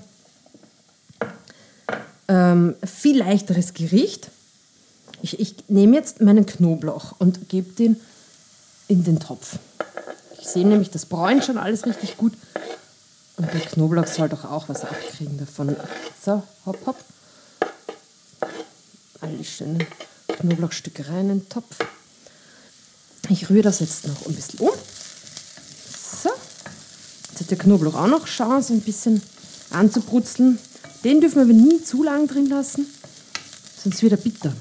ähm, 2.29 2.75
viel 2.85 3.19
leichteres 3.19 3.75
Gericht. 3.75 4.31
Ich, 5.23 5.41
ich 5.41 5.69
nehme 5.69 5.97
jetzt 5.97 6.21
meinen 6.21 6.47
Knoblauch 6.47 7.17
und 7.19 7.49
gebe 7.49 7.73
den 7.73 8.01
in 8.89 9.05
den 9.05 9.19
Topf. 9.19 9.59
Ich 10.41 10.49
sehe 10.49 10.67
nämlich, 10.67 10.91
das 10.91 11.07
bräunt 11.07 11.45
schon 11.45 11.59
alles 11.59 11.87
richtig 11.87 12.17
gut. 12.17 12.33
Und 13.37 13.53
der 13.53 13.61
Knoblauch 13.61 14.07
soll 14.07 14.29
doch 14.29 14.45
auch 14.45 14.69
was 14.69 14.85
abkriegen 14.85 15.39
davon. 15.39 15.75
So, 16.23 16.43
hopp, 16.67 16.79
hopp 16.87 16.97
alle 19.23 19.45
schönen 19.45 19.87
Knoblauchstücke 20.27 21.09
rein 21.09 21.31
in 21.31 21.39
den 21.41 21.49
Topf. 21.49 21.79
Ich 23.29 23.49
rühre 23.49 23.63
das 23.63 23.81
jetzt 23.81 24.07
noch 24.07 24.27
ein 24.27 24.35
bisschen 24.35 24.61
um. 24.61 24.71
So. 26.23 26.31
Jetzt 27.31 27.41
hat 27.41 27.51
der 27.51 27.59
Knoblauch 27.59 27.95
auch 27.95 28.09
noch 28.09 28.27
Chance, 28.27 28.73
ein 28.73 28.81
bisschen 28.81 29.23
anzubrutzeln. 29.71 30.59
Den 31.05 31.21
dürfen 31.21 31.37
wir 31.37 31.43
aber 31.43 31.53
nie 31.53 31.83
zu 31.83 32.03
lang 32.03 32.27
drin 32.27 32.49
lassen, 32.49 32.87
sonst 33.83 34.03
wird 34.03 34.13
er 34.13 34.19
bitter. 34.19 34.53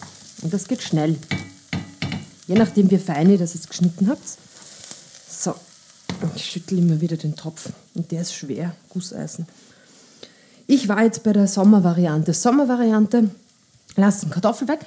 Und 0.42 0.54
das 0.54 0.68
geht 0.68 0.82
schnell. 0.82 1.18
Je 2.48 2.56
nachdem, 2.56 2.90
wie 2.90 2.98
fein 2.98 3.30
ihr 3.30 3.38
das 3.38 3.54
jetzt 3.54 3.70
geschnitten 3.70 4.10
habt. 4.10 4.24
So, 5.30 5.56
ich 6.36 6.46
schüttle 6.46 6.78
immer 6.78 7.02
wieder 7.02 7.18
den 7.18 7.36
Topf. 7.36 7.70
Und 7.94 8.12
der 8.12 8.22
ist 8.22 8.34
schwer, 8.34 8.76
Gusseisen. 8.90 9.48
Ich 10.68 10.88
war 10.88 11.04
jetzt 11.04 11.24
bei 11.24 11.34
der 11.34 11.48
Sommervariante. 11.48 12.34
Sommervariante 12.34 13.30
lasst 13.96 14.24
den 14.24 14.30
Kartoffel 14.30 14.68
weg, 14.68 14.80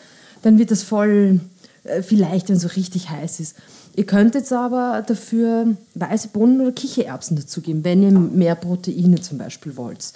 dann 0.42 0.58
wird 0.58 0.70
das 0.70 0.82
voll 0.82 1.40
äh, 1.84 2.02
viel 2.02 2.20
leichter, 2.20 2.50
wenn 2.50 2.56
es 2.56 2.62
so 2.62 2.68
richtig 2.68 3.10
heiß 3.10 3.40
ist. 3.40 3.56
Ihr 3.96 4.06
könnt 4.06 4.34
jetzt 4.34 4.52
aber 4.52 5.04
dafür 5.06 5.76
weiße 5.94 6.28
Bohnen 6.28 6.60
oder 6.60 6.72
Kichererbsen 6.72 7.36
dazugeben, 7.36 7.84
wenn 7.84 8.02
ihr 8.02 8.10
mehr 8.10 8.56
Proteine 8.56 9.20
zum 9.20 9.38
Beispiel 9.38 9.76
wollt. 9.76 10.12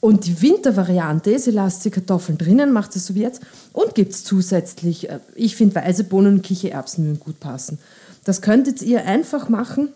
Und 0.00 0.26
die 0.26 0.42
Wintervariante 0.42 1.30
ist, 1.30 1.46
ihr 1.46 1.52
lasst 1.52 1.84
die 1.84 1.90
Kartoffeln 1.90 2.36
drinnen, 2.36 2.72
macht 2.72 2.96
es 2.96 3.06
so 3.06 3.14
wie 3.14 3.22
jetzt 3.22 3.40
und 3.72 3.94
gebt 3.94 4.14
zusätzlich, 4.14 5.08
äh, 5.08 5.20
ich 5.34 5.56
finde 5.56 5.76
weiße 5.76 6.04
Bohnen 6.04 6.36
und 6.36 6.42
Kichererbsen 6.42 7.04
würden 7.04 7.20
gut 7.20 7.40
passen. 7.40 7.78
Das 8.24 8.40
könntet 8.40 8.82
ihr 8.82 9.04
einfach 9.04 9.48
machen, 9.48 9.88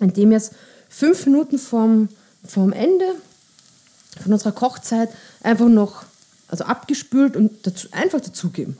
indem 0.00 0.32
ihr 0.32 0.38
es 0.38 0.50
fünf 0.88 1.26
Minuten 1.26 1.58
vorm, 1.58 2.08
vorm 2.44 2.72
Ende 2.72 3.04
von 4.22 4.32
unserer 4.32 4.52
Kochzeit 4.52 5.08
einfach 5.42 5.68
noch 5.68 6.04
also 6.50 6.64
abgespült 6.64 7.36
und 7.36 7.66
dazu, 7.66 7.88
einfach 7.92 8.20
dazugeben. 8.20 8.76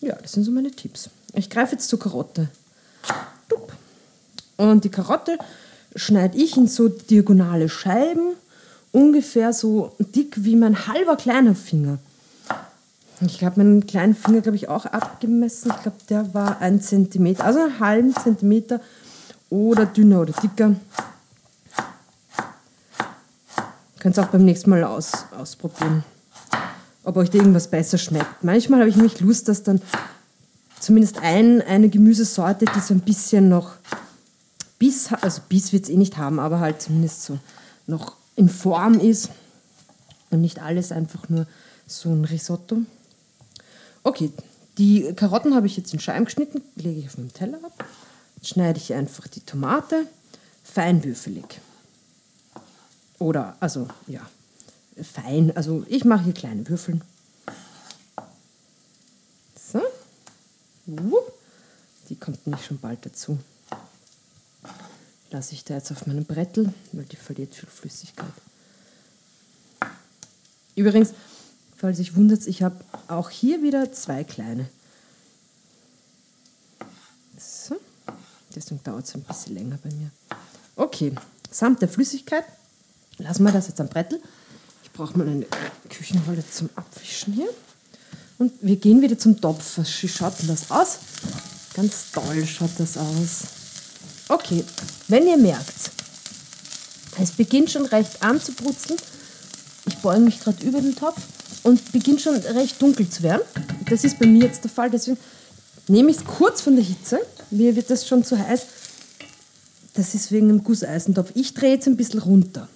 Ja, 0.00 0.16
das 0.16 0.32
sind 0.32 0.44
so 0.44 0.52
meine 0.52 0.70
Tipps. 0.70 1.10
Ich 1.34 1.50
greife 1.50 1.72
jetzt 1.72 1.88
zur 1.88 1.98
Karotte. 1.98 2.48
Und 4.56 4.84
die 4.84 4.90
Karotte 4.90 5.38
schneide 5.96 6.38
ich 6.38 6.56
in 6.56 6.68
so 6.68 6.88
diagonale 6.88 7.68
Scheiben, 7.68 8.34
ungefähr 8.92 9.52
so 9.52 9.94
dick 9.98 10.44
wie 10.44 10.56
mein 10.56 10.86
halber 10.86 11.16
kleiner 11.16 11.54
Finger. 11.54 11.98
Ich 13.20 13.44
habe 13.44 13.60
meinen 13.60 13.86
kleinen 13.86 14.14
Finger, 14.14 14.40
glaube 14.40 14.56
ich, 14.56 14.68
auch 14.68 14.86
abgemessen. 14.86 15.72
Ich 15.74 15.82
glaube, 15.82 15.98
der 16.08 16.34
war 16.34 16.60
ein 16.60 16.80
Zentimeter, 16.80 17.44
also 17.44 17.60
einen 17.60 17.80
halben 17.80 18.14
Zentimeter 18.14 18.80
oder 19.50 19.86
dünner 19.86 20.22
oder 20.22 20.32
dicker. 20.32 20.74
Könnt 24.00 24.18
ihr 24.18 24.22
auch 24.24 24.28
beim 24.28 24.44
nächsten 24.44 24.70
Mal 24.70 24.82
aus, 24.82 25.12
ausprobieren 25.38 26.04
ob 27.04 27.16
euch 27.16 27.30
da 27.30 27.38
irgendwas 27.38 27.68
besser 27.68 27.98
schmeckt. 27.98 28.42
Manchmal 28.42 28.80
habe 28.80 28.90
ich 28.90 28.96
nämlich 28.96 29.20
Lust, 29.20 29.48
dass 29.48 29.62
dann 29.62 29.80
zumindest 30.80 31.18
ein, 31.18 31.62
eine 31.62 31.88
Gemüsesorte, 31.88 32.64
die 32.64 32.80
so 32.80 32.94
ein 32.94 33.00
bisschen 33.00 33.48
noch 33.48 33.74
Biss, 34.78 35.10
also 35.20 35.42
Biss 35.48 35.72
wird 35.72 35.84
es 35.84 35.90
eh 35.90 35.96
nicht 35.96 36.16
haben, 36.16 36.40
aber 36.40 36.60
halt 36.60 36.82
zumindest 36.82 37.22
so 37.22 37.38
noch 37.86 38.16
in 38.36 38.48
Form 38.48 38.98
ist 38.98 39.30
und 40.30 40.40
nicht 40.40 40.60
alles 40.60 40.90
einfach 40.92 41.28
nur 41.28 41.46
so 41.86 42.10
ein 42.10 42.24
Risotto. 42.24 42.78
Okay, 44.02 44.32
die 44.78 45.12
Karotten 45.14 45.54
habe 45.54 45.66
ich 45.66 45.76
jetzt 45.76 45.92
in 45.92 46.00
Scheiben 46.00 46.24
geschnitten, 46.24 46.62
lege 46.76 46.98
ich 46.98 47.06
auf 47.06 47.18
meinen 47.18 47.32
Teller 47.32 47.58
ab. 47.62 47.84
Jetzt 48.36 48.48
schneide 48.48 48.78
ich 48.78 48.94
einfach 48.94 49.28
die 49.28 49.40
Tomate 49.40 50.06
feinwürfelig. 50.64 51.60
Oder, 53.18 53.56
also, 53.60 53.86
ja, 54.08 54.22
fein. 55.00 55.56
Also 55.56 55.84
ich 55.88 56.04
mache 56.04 56.24
hier 56.24 56.34
kleine 56.34 56.68
Würfel. 56.68 57.00
So. 59.56 59.82
Die 62.08 62.16
kommt 62.16 62.46
nicht 62.46 62.64
schon 62.64 62.78
bald 62.78 63.04
dazu. 63.06 63.38
Lasse 65.30 65.54
ich 65.54 65.64
da 65.64 65.74
jetzt 65.74 65.90
auf 65.90 66.06
meinem 66.06 66.24
Brettel, 66.24 66.74
weil 66.92 67.04
die 67.04 67.16
verliert 67.16 67.54
viel 67.54 67.68
Flüssigkeit. 67.68 68.26
Übrigens, 70.74 71.14
falls 71.76 71.96
sich 71.96 72.16
wundert, 72.16 72.46
ich 72.46 72.62
habe 72.62 72.76
auch 73.08 73.30
hier 73.30 73.62
wieder 73.62 73.92
zwei 73.92 74.24
kleine. 74.24 74.68
So. 77.38 77.76
Deswegen 78.54 78.82
dauert 78.84 79.06
es 79.06 79.14
ein 79.14 79.22
bisschen 79.22 79.54
länger 79.54 79.78
bei 79.82 79.90
mir. 79.90 80.10
Okay, 80.76 81.14
samt 81.50 81.80
der 81.80 81.88
Flüssigkeit 81.88 82.44
lassen 83.18 83.44
wir 83.44 83.52
das 83.52 83.68
jetzt 83.68 83.80
am 83.80 83.88
Brettel 83.88 84.20
braucht 84.92 85.16
man 85.16 85.28
eine 85.28 85.46
Küchenrolle 85.88 86.44
zum 86.50 86.68
Abwischen 86.76 87.34
hier. 87.34 87.48
Und 88.38 88.52
wir 88.60 88.76
gehen 88.76 89.00
wieder 89.00 89.18
zum 89.18 89.40
Topf. 89.40 89.78
Wie 89.78 90.08
schaut 90.08 90.34
das 90.46 90.70
aus? 90.70 90.98
Ganz 91.74 92.10
toll 92.12 92.46
schaut 92.46 92.70
das 92.78 92.96
aus. 92.96 93.42
Okay, 94.28 94.64
wenn 95.08 95.26
ihr 95.26 95.36
merkt, 95.36 95.90
Es 97.18 97.30
beginnt 97.30 97.70
schon 97.70 97.84
recht 97.86 98.22
anzubrutzeln. 98.22 98.98
Ich 99.86 99.96
beuge 99.98 100.20
mich 100.20 100.40
gerade 100.40 100.64
über 100.64 100.80
den 100.80 100.96
Topf 100.96 101.20
und 101.62 101.92
beginnt 101.92 102.20
schon 102.20 102.34
recht 102.36 102.80
dunkel 102.80 103.08
zu 103.08 103.22
werden. 103.22 103.42
Das 103.88 104.04
ist 104.04 104.18
bei 104.18 104.26
mir 104.26 104.46
jetzt 104.46 104.64
der 104.64 104.70
Fall, 104.70 104.90
deswegen 104.90 105.18
nehme 105.88 106.10
ich 106.10 106.18
es 106.18 106.24
kurz 106.24 106.62
von 106.62 106.74
der 106.74 106.84
Hitze. 106.84 107.20
Mir 107.50 107.76
wird 107.76 107.90
das 107.90 108.06
schon 108.06 108.24
zu 108.24 108.38
heiß. 108.38 108.62
Das 109.94 110.14
ist 110.14 110.32
wegen 110.32 110.48
dem 110.48 110.64
Gusseisentopf. 110.64 111.32
Ich 111.34 111.52
drehe 111.52 111.74
jetzt 111.74 111.86
ein 111.86 111.96
bisschen 111.96 112.20
runter. 112.20 112.68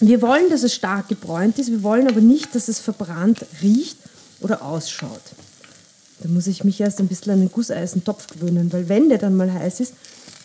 Wir 0.00 0.20
wollen, 0.20 0.50
dass 0.50 0.62
es 0.62 0.74
stark 0.74 1.08
gebräunt 1.08 1.58
ist, 1.58 1.70
wir 1.70 1.82
wollen 1.82 2.08
aber 2.08 2.20
nicht, 2.20 2.54
dass 2.54 2.68
es 2.68 2.80
verbrannt 2.80 3.46
riecht 3.62 3.96
oder 4.40 4.62
ausschaut. 4.62 5.22
Da 6.20 6.28
muss 6.28 6.46
ich 6.46 6.64
mich 6.64 6.80
erst 6.80 7.00
ein 7.00 7.08
bisschen 7.08 7.32
an 7.32 7.40
den 7.40 7.52
Gusseisentopf 7.52 8.26
gewöhnen, 8.26 8.72
weil 8.72 8.88
wenn 8.88 9.08
der 9.08 9.18
dann 9.18 9.36
mal 9.36 9.52
heiß 9.52 9.80
ist, 9.80 9.94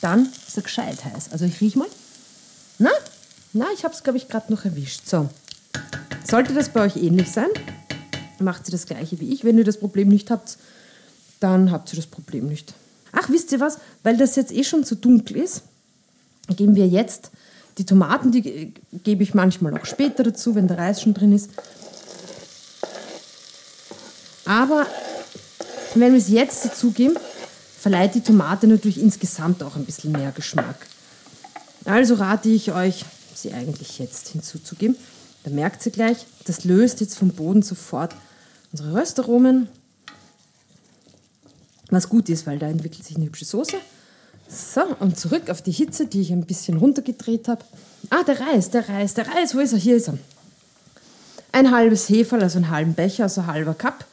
dann 0.02 0.30
ist 0.48 0.58
er 0.58 0.64
gescheit 0.64 1.04
heiß. 1.04 1.32
Also 1.32 1.46
ich 1.46 1.60
rieche 1.62 1.80
mal. 1.80 1.88
Na, 2.78 2.92
na, 3.54 3.66
ich 3.74 3.84
habe 3.84 3.94
es, 3.94 4.04
glaube 4.04 4.18
ich, 4.18 4.28
gerade 4.28 4.52
noch 4.52 4.66
erwischt. 4.66 5.08
So, 5.08 5.30
sollte 6.30 6.54
das 6.54 6.70
bei 6.70 6.82
euch 6.86 6.96
ähnlich 6.96 7.32
sein, 7.32 7.50
macht 8.40 8.68
ihr 8.68 8.72
das 8.72 8.86
gleiche 8.86 9.20
wie 9.20 9.34
ich. 9.34 9.44
Wenn 9.44 9.58
ihr 9.58 9.64
das 9.64 9.78
Problem 9.78 10.08
nicht 10.08 10.32
habt, 10.32 10.58
dann 11.40 11.72
habt 11.72 11.92
ihr 11.94 11.98
das 11.98 12.08
Problem 12.08 12.48
nicht. 12.48 12.74
Ach, 13.12 13.30
wisst 13.30 13.52
ihr 13.52 13.60
was? 13.60 13.80
Weil 14.04 14.18
das 14.18 14.36
jetzt 14.36 14.52
eh 14.52 14.64
schon 14.64 14.84
zu 14.84 14.96
dunkel 14.96 15.38
ist, 15.38 15.64
geben 16.56 16.76
wir 16.76 16.88
jetzt 16.88 17.32
die 17.82 17.86
Tomaten, 17.86 18.32
die 18.32 18.74
gebe 19.04 19.24
ich 19.24 19.34
manchmal 19.34 19.76
auch 19.76 19.86
später 19.86 20.22
dazu, 20.22 20.54
wenn 20.54 20.68
der 20.68 20.78
Reis 20.78 21.02
schon 21.02 21.16
drin 21.16 21.34
ist. 21.34 21.50
Aber 24.46 24.86
wenn 25.96 26.12
wir 26.12 26.20
es 26.20 26.30
jetzt 26.30 26.64
dazugeben, 26.64 27.18
verleiht 27.80 28.14
die 28.14 28.22
Tomate 28.22 28.68
natürlich 28.68 29.02
insgesamt 29.02 29.64
auch 29.64 29.76
ein 29.76 29.86
bisschen 29.86 30.12
mehr 30.12 30.32
Geschmack. 30.32 30.86
Also 31.86 32.14
rate 32.16 32.50
ich 32.50 32.72
euch, 32.72 33.04
sie 33.34 33.52
eigentlich 33.52 33.98
jetzt 33.98 34.28
hinzuzugeben. 34.28 34.96
Da 35.44 35.50
merkt 35.50 35.84
ihr 35.88 35.92
gleich, 35.92 36.28
das 36.46 36.64
löst 36.64 37.02
jetzt 37.02 37.18
vom 37.18 37.30
Boden 37.30 37.64
sofort 37.64 38.14
unsere 38.72 38.94
Röstaromen. 38.94 39.70
Was 41.90 42.10
gut 42.10 42.30
ist, 42.30 42.46
weil 42.46 42.60
da 42.60 42.68
entwickelt 42.68 43.04
sich 43.04 43.16
eine 43.16 43.26
hübsche 43.26 43.46
Soße. 43.46 43.78
So, 44.52 44.82
und 45.00 45.18
zurück 45.18 45.50
auf 45.50 45.62
die 45.62 45.72
Hitze, 45.72 46.08
die 46.08 46.22
ich 46.22 46.32
ein 46.32 46.46
bisschen 46.46 46.78
runtergedreht 46.78 47.48
habe. 47.48 47.64
Ah, 48.10 48.24
der 48.24 48.40
Reis, 48.42 48.70
der 48.70 48.90
Reis, 48.90 49.14
der 49.14 49.28
Reis, 49.28 49.56
wo 49.56 49.60
ist 49.60 49.72
er? 49.72 49.80
Hier 49.80 49.96
ist 49.96 50.10
er. 50.10 50.18
Ein 51.54 51.72
halbes 51.72 52.10
Heferl, 52.10 52.44
also 52.44 52.58
einen 52.58 52.70
halben 52.70 52.94
Becher, 52.94 53.24
also 53.24 53.42
ein 53.42 53.48
halber 53.48 53.74
Cup. 53.74 54.06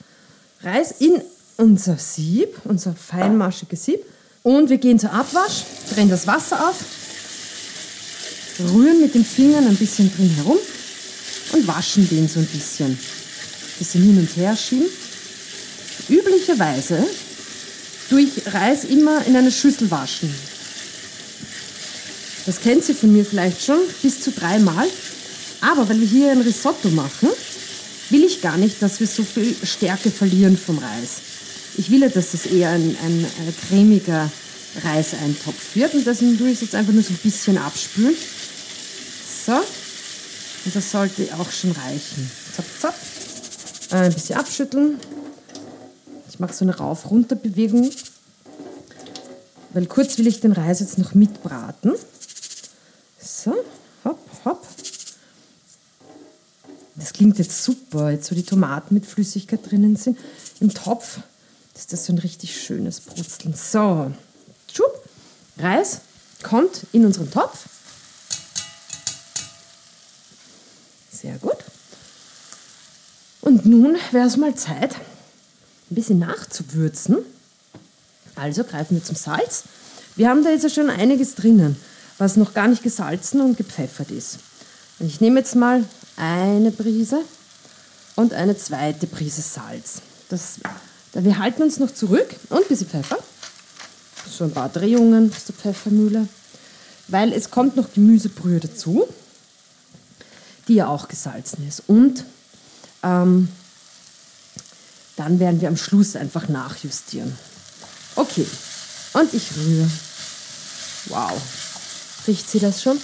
Reis 0.62 0.92
in 1.00 1.20
unser 1.56 1.96
Sieb, 1.96 2.60
unser 2.64 2.94
feinmaschiges 2.94 3.84
Sieb. 3.84 4.00
Und 4.44 4.70
wir 4.70 4.78
gehen 4.78 5.00
zur 5.00 5.12
Abwasch, 5.12 5.64
drehen 5.92 6.08
das 6.08 6.26
Wasser 6.28 6.68
auf, 6.68 6.84
rühren 8.72 9.00
mit 9.00 9.14
den 9.14 9.24
Fingern 9.24 9.66
ein 9.66 9.76
bisschen 9.76 10.12
drin 10.14 10.30
herum 10.30 10.58
und 11.52 11.66
waschen 11.66 12.08
den 12.08 12.28
so 12.28 12.38
ein 12.38 12.46
bisschen. 12.46 12.92
Ein 12.92 13.78
bisschen 13.78 14.02
hin 14.04 14.18
und 14.18 14.36
her 14.36 14.56
schieben. 14.56 14.86
Üblicherweise 16.08 17.04
durch 18.10 18.30
Reis 18.46 18.84
immer 18.84 19.24
in 19.26 19.36
eine 19.36 19.52
Schüssel 19.52 19.90
waschen. 19.90 20.32
Das 22.46 22.60
kennt 22.60 22.84
Sie 22.84 22.94
von 22.94 23.12
mir 23.12 23.24
vielleicht 23.24 23.62
schon, 23.62 23.80
bis 24.02 24.20
zu 24.20 24.30
dreimal. 24.30 24.88
Aber 25.60 25.88
weil 25.88 26.00
wir 26.00 26.06
hier 26.06 26.32
ein 26.32 26.40
Risotto 26.40 26.88
machen, 26.88 27.28
will 28.10 28.24
ich 28.24 28.40
gar 28.40 28.56
nicht, 28.56 28.80
dass 28.80 29.00
wir 29.00 29.06
so 29.06 29.22
viel 29.22 29.54
Stärke 29.64 30.10
verlieren 30.10 30.56
vom 30.56 30.78
Reis. 30.78 31.20
Ich 31.76 31.90
will 31.90 32.00
ja, 32.00 32.08
dass 32.08 32.34
es 32.34 32.46
eher 32.46 32.70
ein, 32.70 32.96
ein, 33.04 33.24
ein 33.24 33.54
cremiger 33.68 34.30
Reiseintopf 34.82 35.74
wird 35.74 35.94
und 35.94 36.06
deswegen 36.06 36.38
tue 36.38 36.48
ich 36.48 36.54
es 36.54 36.60
jetzt 36.62 36.74
einfach 36.74 36.92
nur 36.92 37.02
so 37.02 37.12
ein 37.12 37.20
bisschen 37.22 37.58
abspülen. 37.58 38.14
So, 39.46 39.52
und 40.64 40.74
das 40.74 40.90
sollte 40.90 41.28
auch 41.38 41.50
schon 41.50 41.72
reichen. 41.72 42.30
Zap, 42.54 42.66
zap. 42.80 42.94
Ein 43.90 44.12
bisschen 44.12 44.36
abschütteln. 44.36 44.98
Ich 46.38 46.40
mache 46.40 46.52
so 46.52 46.64
eine 46.64 46.76
Rauf-Runter-Bewegung, 46.76 47.90
weil 49.72 49.86
kurz 49.86 50.18
will 50.18 50.28
ich 50.28 50.38
den 50.38 50.52
Reis 50.52 50.78
jetzt 50.78 50.96
noch 50.96 51.12
mitbraten. 51.12 51.94
So, 53.20 53.56
hopp, 54.04 54.20
hopp. 54.44 54.64
Das 56.94 57.12
klingt 57.12 57.38
jetzt 57.38 57.64
super, 57.64 58.12
jetzt 58.12 58.30
wo 58.30 58.36
die 58.36 58.44
Tomaten 58.44 58.94
mit 58.94 59.04
Flüssigkeit 59.04 59.68
drinnen 59.68 59.96
sind. 59.96 60.16
Im 60.60 60.72
Topf 60.72 61.18
ist 61.74 61.92
das 61.92 62.06
so 62.06 62.12
ein 62.12 62.18
richtig 62.18 62.62
schönes 62.62 63.00
Brutzeln. 63.00 63.54
So, 63.54 64.12
Schub. 64.72 65.08
Reis 65.58 66.02
kommt 66.44 66.86
in 66.92 67.04
unseren 67.04 67.32
Topf. 67.32 67.64
Sehr 71.10 71.36
gut. 71.38 71.64
Und 73.40 73.66
nun 73.66 73.96
wäre 74.12 74.28
es 74.28 74.36
mal 74.36 74.54
Zeit, 74.54 74.94
ein 75.90 75.94
bisschen 75.94 76.18
nachzuwürzen. 76.18 77.18
Also 78.34 78.64
greifen 78.64 78.96
wir 78.96 79.04
zum 79.04 79.16
Salz. 79.16 79.64
Wir 80.16 80.28
haben 80.28 80.44
da 80.44 80.50
jetzt 80.50 80.72
schon 80.74 80.90
einiges 80.90 81.34
drinnen, 81.34 81.76
was 82.18 82.36
noch 82.36 82.54
gar 82.54 82.68
nicht 82.68 82.82
gesalzen 82.82 83.40
und 83.40 83.56
gepfeffert 83.56 84.10
ist. 84.10 84.38
Und 84.98 85.06
ich 85.06 85.20
nehme 85.20 85.40
jetzt 85.40 85.54
mal 85.54 85.84
eine 86.16 86.70
Prise 86.70 87.20
und 88.16 88.32
eine 88.32 88.56
zweite 88.56 89.06
Prise 89.06 89.42
Salz. 89.42 90.02
Das, 90.28 90.58
wir 91.14 91.38
halten 91.38 91.62
uns 91.62 91.78
noch 91.78 91.92
zurück 91.92 92.34
und 92.50 92.62
ein 92.62 92.68
bisschen 92.68 92.88
Pfeffer. 92.88 93.18
So 94.28 94.44
ein 94.44 94.50
paar 94.50 94.68
Drehungen 94.68 95.32
aus 95.34 95.44
der 95.44 95.54
Pfeffermühle. 95.54 96.28
Weil 97.08 97.32
es 97.32 97.50
kommt 97.50 97.76
noch 97.76 97.92
Gemüsebrühe 97.94 98.60
dazu, 98.60 99.08
die 100.66 100.74
ja 100.74 100.88
auch 100.88 101.08
gesalzen 101.08 101.66
ist. 101.66 101.84
Und 101.86 102.24
ähm, 103.02 103.48
dann 105.18 105.40
werden 105.40 105.60
wir 105.60 105.68
am 105.68 105.76
Schluss 105.76 106.16
einfach 106.16 106.48
nachjustieren. 106.48 107.36
Okay, 108.14 108.46
und 109.14 109.34
ich 109.34 109.56
rühre. 109.56 109.90
Wow. 111.06 111.40
Riecht 112.26 112.48
sie 112.48 112.60
das 112.60 112.82
schon? 112.82 112.96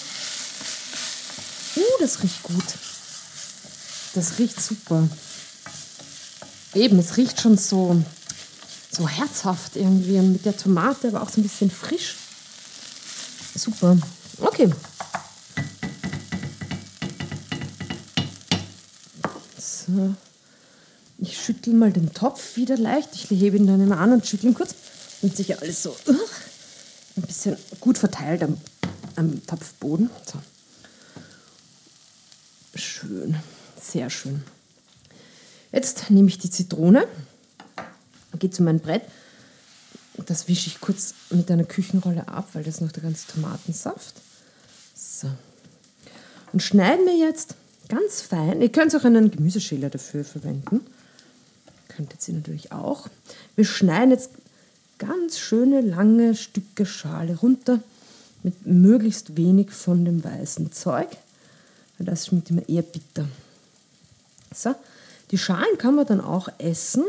Uh, 1.77 1.81
das 2.01 2.23
riecht 2.23 2.43
gut. 2.43 2.65
Das 4.15 4.39
riecht 4.39 4.61
super. 4.61 5.09
Eben, 6.75 6.99
es 6.99 7.17
riecht 7.17 7.41
schon 7.41 7.57
so, 7.57 8.03
so 8.91 9.09
herzhaft 9.09 9.77
irgendwie 9.77 10.19
mit 10.19 10.45
der 10.45 10.57
Tomate, 10.57 11.09
aber 11.09 11.23
auch 11.23 11.31
so 11.31 11.41
ein 11.41 11.45
bisschen 11.45 11.71
frisch. 11.71 12.17
Super. 13.57 13.97
Okay. 14.41 14.71
So. 19.59 20.15
Ich 21.19 21.41
schüttel 21.41 21.75
mal 21.75 21.93
den 21.93 22.13
Topf 22.13 22.57
wieder 22.57 22.77
leicht. 22.77 23.11
Ich 23.15 23.31
hebe 23.31 23.57
ihn 23.57 23.67
dann 23.67 23.81
immer 23.81 23.99
an 23.99 24.13
und 24.13 24.27
schüttle 24.27 24.51
ihn 24.51 24.55
kurz, 24.55 24.75
damit 25.21 25.37
sich 25.37 25.59
alles 25.61 25.83
so 25.83 25.91
uh, 25.91 26.13
ein 27.17 27.23
bisschen 27.23 27.57
gut 27.81 27.99
verteilt 27.99 28.43
am, 28.43 28.59
am 29.17 29.47
Topfboden. 29.47 30.11
So. 30.27 30.39
Schön, 32.77 33.37
sehr 33.81 34.11
schön. 34.11 34.43
Jetzt 35.71 36.11
nehme 36.11 36.29
ich 36.29 36.39
die 36.39 36.51
Zitrone, 36.51 37.07
gehe 38.39 38.51
zu 38.51 38.63
meinem 38.63 38.81
Brett. 38.81 39.03
Das 40.27 40.49
wische 40.49 40.69
ich 40.69 40.81
kurz 40.81 41.15
mit 41.31 41.51
einer 41.51 41.65
Küchenrolle 41.65 42.29
ab, 42.29 42.49
weil 42.53 42.65
das 42.65 42.81
noch 42.81 42.93
der 42.93 43.03
ganze 43.03 43.27
Tomatensaft. 43.29 44.15
So. 44.95 45.29
Und 46.53 46.63
schneiden 46.63 47.05
wir 47.07 47.17
jetzt 47.17 47.57
ganz 47.89 48.21
fein. 48.21 48.63
Ihr 48.63 48.71
könnt 48.71 48.95
auch 48.95 49.05
einen 49.05 49.31
Gemüseschäler 49.31 49.91
dafür 49.91 50.25
verwenden 50.25 50.81
könntet 51.89 52.27
ihr 52.29 52.35
natürlich 52.35 52.73
auch. 52.73 53.09
Wir 53.57 53.65
schneiden 53.65 54.11
jetzt 54.11 54.31
ganz 54.99 55.39
schöne 55.39 55.81
lange 55.81 56.35
Stücke 56.35 56.87
Schale 56.87 57.37
runter 57.37 57.81
mit 58.43 58.67
möglichst 58.67 59.37
wenig 59.37 59.71
von 59.71 60.05
dem 60.05 60.23
weißen 60.23 60.73
Zeug, 60.73 61.09
weil 61.99 62.07
das 62.07 62.27
schmeckt 62.27 62.51
immer 62.51 62.69
eher 62.69 62.83
bitter. 62.83 63.27
So, 64.55 64.75
die 65.31 65.39
Schalen 65.39 65.79
kann 65.79 65.97
man 65.97 66.07
dann 66.07 66.21
auch 66.21 66.49
essen. 66.59 67.05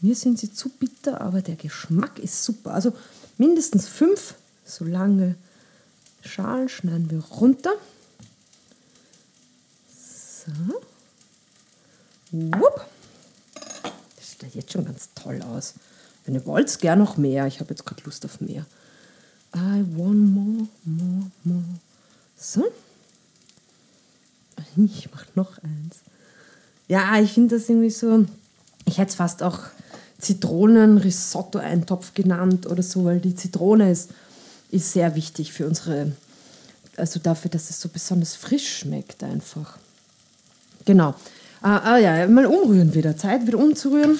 Mir 0.00 0.14
sind 0.14 0.38
sie 0.38 0.52
zu 0.52 0.68
bitter, 0.68 1.20
aber 1.20 1.42
der 1.42 1.56
Geschmack 1.56 2.18
ist 2.18 2.44
super. 2.44 2.72
Also 2.72 2.92
mindestens 3.36 3.88
fünf 3.88 4.34
so 4.64 4.84
lange 4.84 5.34
Schalen 6.22 6.68
schneiden 6.68 7.10
wir 7.10 7.20
runter. 7.20 7.72
So. 9.90 10.52
Wupp 12.30 12.86
sieht 14.40 14.54
jetzt 14.54 14.72
schon 14.72 14.84
ganz 14.84 15.10
toll 15.14 15.42
aus. 15.42 15.74
Wenn 16.24 16.34
ihr 16.34 16.46
wollt, 16.46 16.78
gern 16.80 16.98
noch 16.98 17.16
mehr. 17.16 17.46
Ich 17.46 17.60
habe 17.60 17.70
jetzt 17.70 17.84
gerade 17.86 18.02
Lust 18.04 18.24
auf 18.24 18.40
mehr. 18.40 18.66
I 19.54 19.84
want 19.96 20.32
more, 20.34 20.68
more, 20.84 21.30
more. 21.44 21.64
So. 22.36 22.64
Ich 24.76 25.10
mache 25.10 25.26
noch 25.34 25.58
eins. 25.62 25.96
Ja, 26.86 27.18
ich 27.20 27.32
finde 27.32 27.56
das 27.56 27.68
irgendwie 27.68 27.90
so. 27.90 28.26
Ich 28.84 28.98
hätte 28.98 29.10
es 29.10 29.16
fast 29.16 29.42
auch 29.42 29.60
Zitronen-Risotto-Eintopf 30.18 32.14
genannt 32.14 32.66
oder 32.66 32.82
so, 32.82 33.04
weil 33.04 33.20
die 33.20 33.34
Zitrone 33.34 33.90
ist, 33.90 34.10
ist 34.70 34.92
sehr 34.92 35.14
wichtig 35.14 35.52
für 35.52 35.66
unsere 35.66 36.12
also 36.98 37.20
dafür, 37.20 37.50
dass 37.50 37.70
es 37.70 37.80
so 37.80 37.88
besonders 37.88 38.34
frisch 38.34 38.78
schmeckt 38.78 39.22
einfach. 39.22 39.78
Genau. 40.84 41.14
Ah, 41.60 41.94
ah 41.94 41.98
ja, 41.98 42.26
mal 42.28 42.46
umrühren 42.46 42.94
wieder. 42.94 43.16
Zeit 43.16 43.46
wieder 43.46 43.58
umzurühren. 43.58 44.18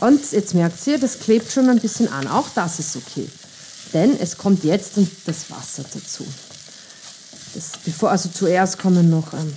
Und 0.00 0.32
jetzt 0.32 0.54
merkt 0.54 0.86
ihr, 0.86 0.98
das 0.98 1.20
klebt 1.20 1.50
schon 1.50 1.68
ein 1.68 1.80
bisschen 1.80 2.08
an. 2.12 2.26
Auch 2.28 2.48
das 2.54 2.78
ist 2.78 2.96
okay. 2.96 3.28
Denn 3.92 4.18
es 4.18 4.36
kommt 4.36 4.64
jetzt 4.64 4.92
das 5.26 5.50
Wasser 5.50 5.84
dazu. 5.92 6.26
Das, 7.54 7.72
bevor, 7.84 8.10
also 8.10 8.28
zuerst 8.28 8.78
kommen 8.78 9.08
noch 9.08 9.32
ähm, 9.32 9.52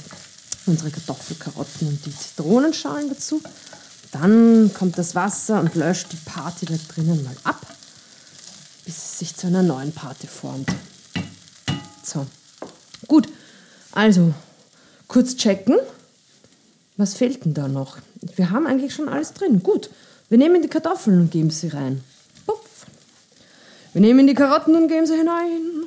unsere 0.66 0.92
Kartoffelkarotten 0.92 1.88
und 1.88 2.06
die 2.06 2.16
Zitronenschalen 2.16 3.10
dazu. 3.10 3.42
Dann 4.12 4.72
kommt 4.74 4.98
das 4.98 5.16
Wasser 5.16 5.60
und 5.60 5.76
löscht 5.76 6.12
die 6.12 6.30
Party 6.30 6.66
da 6.66 6.76
drinnen 6.94 7.24
mal 7.24 7.36
ab, 7.44 7.62
bis 8.86 8.98
es 8.98 9.20
sich 9.20 9.36
zu 9.36 9.48
einer 9.48 9.64
neuen 9.64 9.92
Party 9.92 10.28
formt. 10.28 10.70
So, 12.04 12.26
gut. 13.08 13.28
Also, 13.92 14.34
kurz 15.08 15.36
checken. 15.36 15.78
Was 17.00 17.14
fehlt 17.14 17.46
denn 17.46 17.54
da 17.54 17.70
noch? 17.70 17.98
Wir 18.36 18.50
haben 18.50 18.68
eigentlich 18.68 18.94
schon 18.94 19.08
alles 19.08 19.32
drin. 19.32 19.64
Gut. 19.64 19.90
Wir 20.28 20.38
nehmen 20.38 20.62
die 20.62 20.68
Kartoffeln 20.68 21.22
und 21.22 21.32
geben 21.32 21.50
sie 21.50 21.70
rein. 21.70 22.04
Puff. 22.46 22.86
Wir 23.94 24.02
nehmen 24.02 24.28
die 24.28 24.34
Karotten 24.34 24.76
und 24.76 24.90
geben 24.90 25.08
sie 25.08 25.16
hinein. 25.16 25.86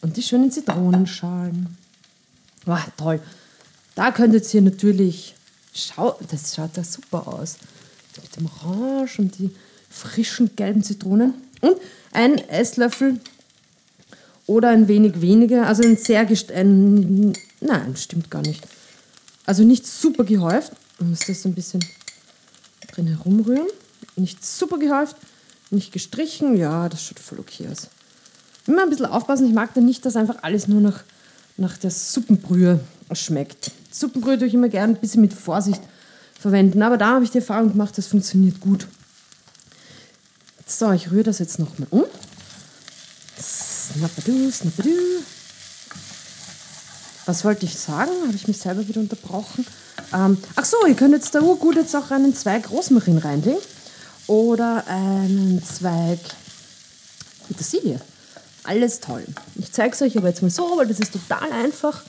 Und 0.00 0.16
die 0.16 0.22
schönen 0.22 0.52
Zitronenschalen. 0.52 1.76
Wow, 2.66 2.78
toll. 2.96 3.20
Da 3.96 4.12
könntet 4.12 4.54
ihr 4.54 4.62
natürlich. 4.62 5.34
Schau, 5.74 6.16
das 6.30 6.54
schaut 6.54 6.70
da 6.74 6.84
super 6.84 7.26
aus. 7.26 7.56
Mit 8.22 8.36
dem 8.36 8.46
Orange 8.46 9.18
und 9.18 9.36
die 9.40 9.50
frischen 9.90 10.54
gelben 10.54 10.84
Zitronen. 10.84 11.34
Und 11.62 11.78
ein 12.12 12.38
Esslöffel 12.48 13.18
oder 14.46 14.68
ein 14.68 14.86
wenig 14.86 15.20
weniger. 15.20 15.66
Also 15.66 15.82
ein 15.82 15.96
sehr. 15.96 16.28
Ein, 16.54 17.32
nein, 17.60 17.96
stimmt 17.96 18.30
gar 18.30 18.42
nicht. 18.42 18.64
Also 19.50 19.64
nicht 19.64 19.84
super 19.84 20.22
gehäuft. 20.22 20.70
Man 21.00 21.10
muss 21.10 21.26
das 21.26 21.44
ein 21.44 21.54
bisschen 21.54 21.84
drin 22.92 23.08
herumrühren. 23.08 23.66
Nicht 24.14 24.46
super 24.46 24.78
gehäuft, 24.78 25.16
nicht 25.70 25.90
gestrichen. 25.90 26.56
Ja, 26.56 26.88
das 26.88 27.02
schaut 27.02 27.18
voll 27.18 27.40
okay 27.40 27.66
aus. 27.66 27.88
Immer 28.68 28.84
ein 28.84 28.90
bisschen 28.90 29.06
aufpassen. 29.06 29.48
Ich 29.48 29.52
mag 29.52 29.74
da 29.74 29.80
nicht, 29.80 30.06
dass 30.06 30.14
einfach 30.14 30.36
alles 30.42 30.68
nur 30.68 30.80
nach, 30.80 31.02
nach 31.56 31.76
der 31.78 31.90
Suppenbrühe 31.90 32.78
schmeckt. 33.12 33.72
Suppenbrühe 33.90 34.38
tue 34.38 34.46
ich 34.46 34.54
immer 34.54 34.68
gerne 34.68 34.94
ein 34.94 35.00
bisschen 35.00 35.20
mit 35.20 35.34
Vorsicht 35.34 35.82
verwenden. 36.38 36.80
Aber 36.82 36.96
da 36.96 37.14
habe 37.14 37.24
ich 37.24 37.32
die 37.32 37.38
Erfahrung 37.38 37.72
gemacht, 37.72 37.98
das 37.98 38.06
funktioniert 38.06 38.60
gut. 38.60 38.86
So, 40.64 40.92
ich 40.92 41.10
rühre 41.10 41.24
das 41.24 41.40
jetzt 41.40 41.58
nochmal 41.58 41.88
um. 41.90 42.04
Snappadu, 43.36 44.48
snappadu. 44.52 45.19
Was 47.30 47.44
wollte 47.44 47.64
ich 47.64 47.78
sagen? 47.78 48.10
Habe 48.26 48.34
ich 48.34 48.48
mich 48.48 48.58
selber 48.58 48.88
wieder 48.88 48.98
unterbrochen? 48.98 49.64
Ähm, 50.12 50.36
ach 50.56 50.64
so, 50.64 50.84
ihr 50.88 50.96
könnt 50.96 51.14
jetzt 51.14 51.32
da 51.32 51.38
gut 51.38 51.76
jetzt 51.76 51.94
auch 51.94 52.10
einen 52.10 52.34
Zweig 52.34 52.68
Rosmarin 52.72 53.18
reinlegen 53.18 53.62
oder 54.26 54.84
einen 54.88 55.62
Zweig 55.62 56.18
Petersilie. 57.46 58.00
Alles 58.64 58.98
toll. 58.98 59.24
Ich 59.54 59.70
zeige 59.70 59.94
es 59.94 60.02
euch 60.02 60.18
aber 60.18 60.26
jetzt 60.26 60.42
mal 60.42 60.50
so, 60.50 60.76
weil 60.76 60.88
das 60.88 60.98
ist 60.98 61.12
total 61.12 61.52
einfach 61.52 62.02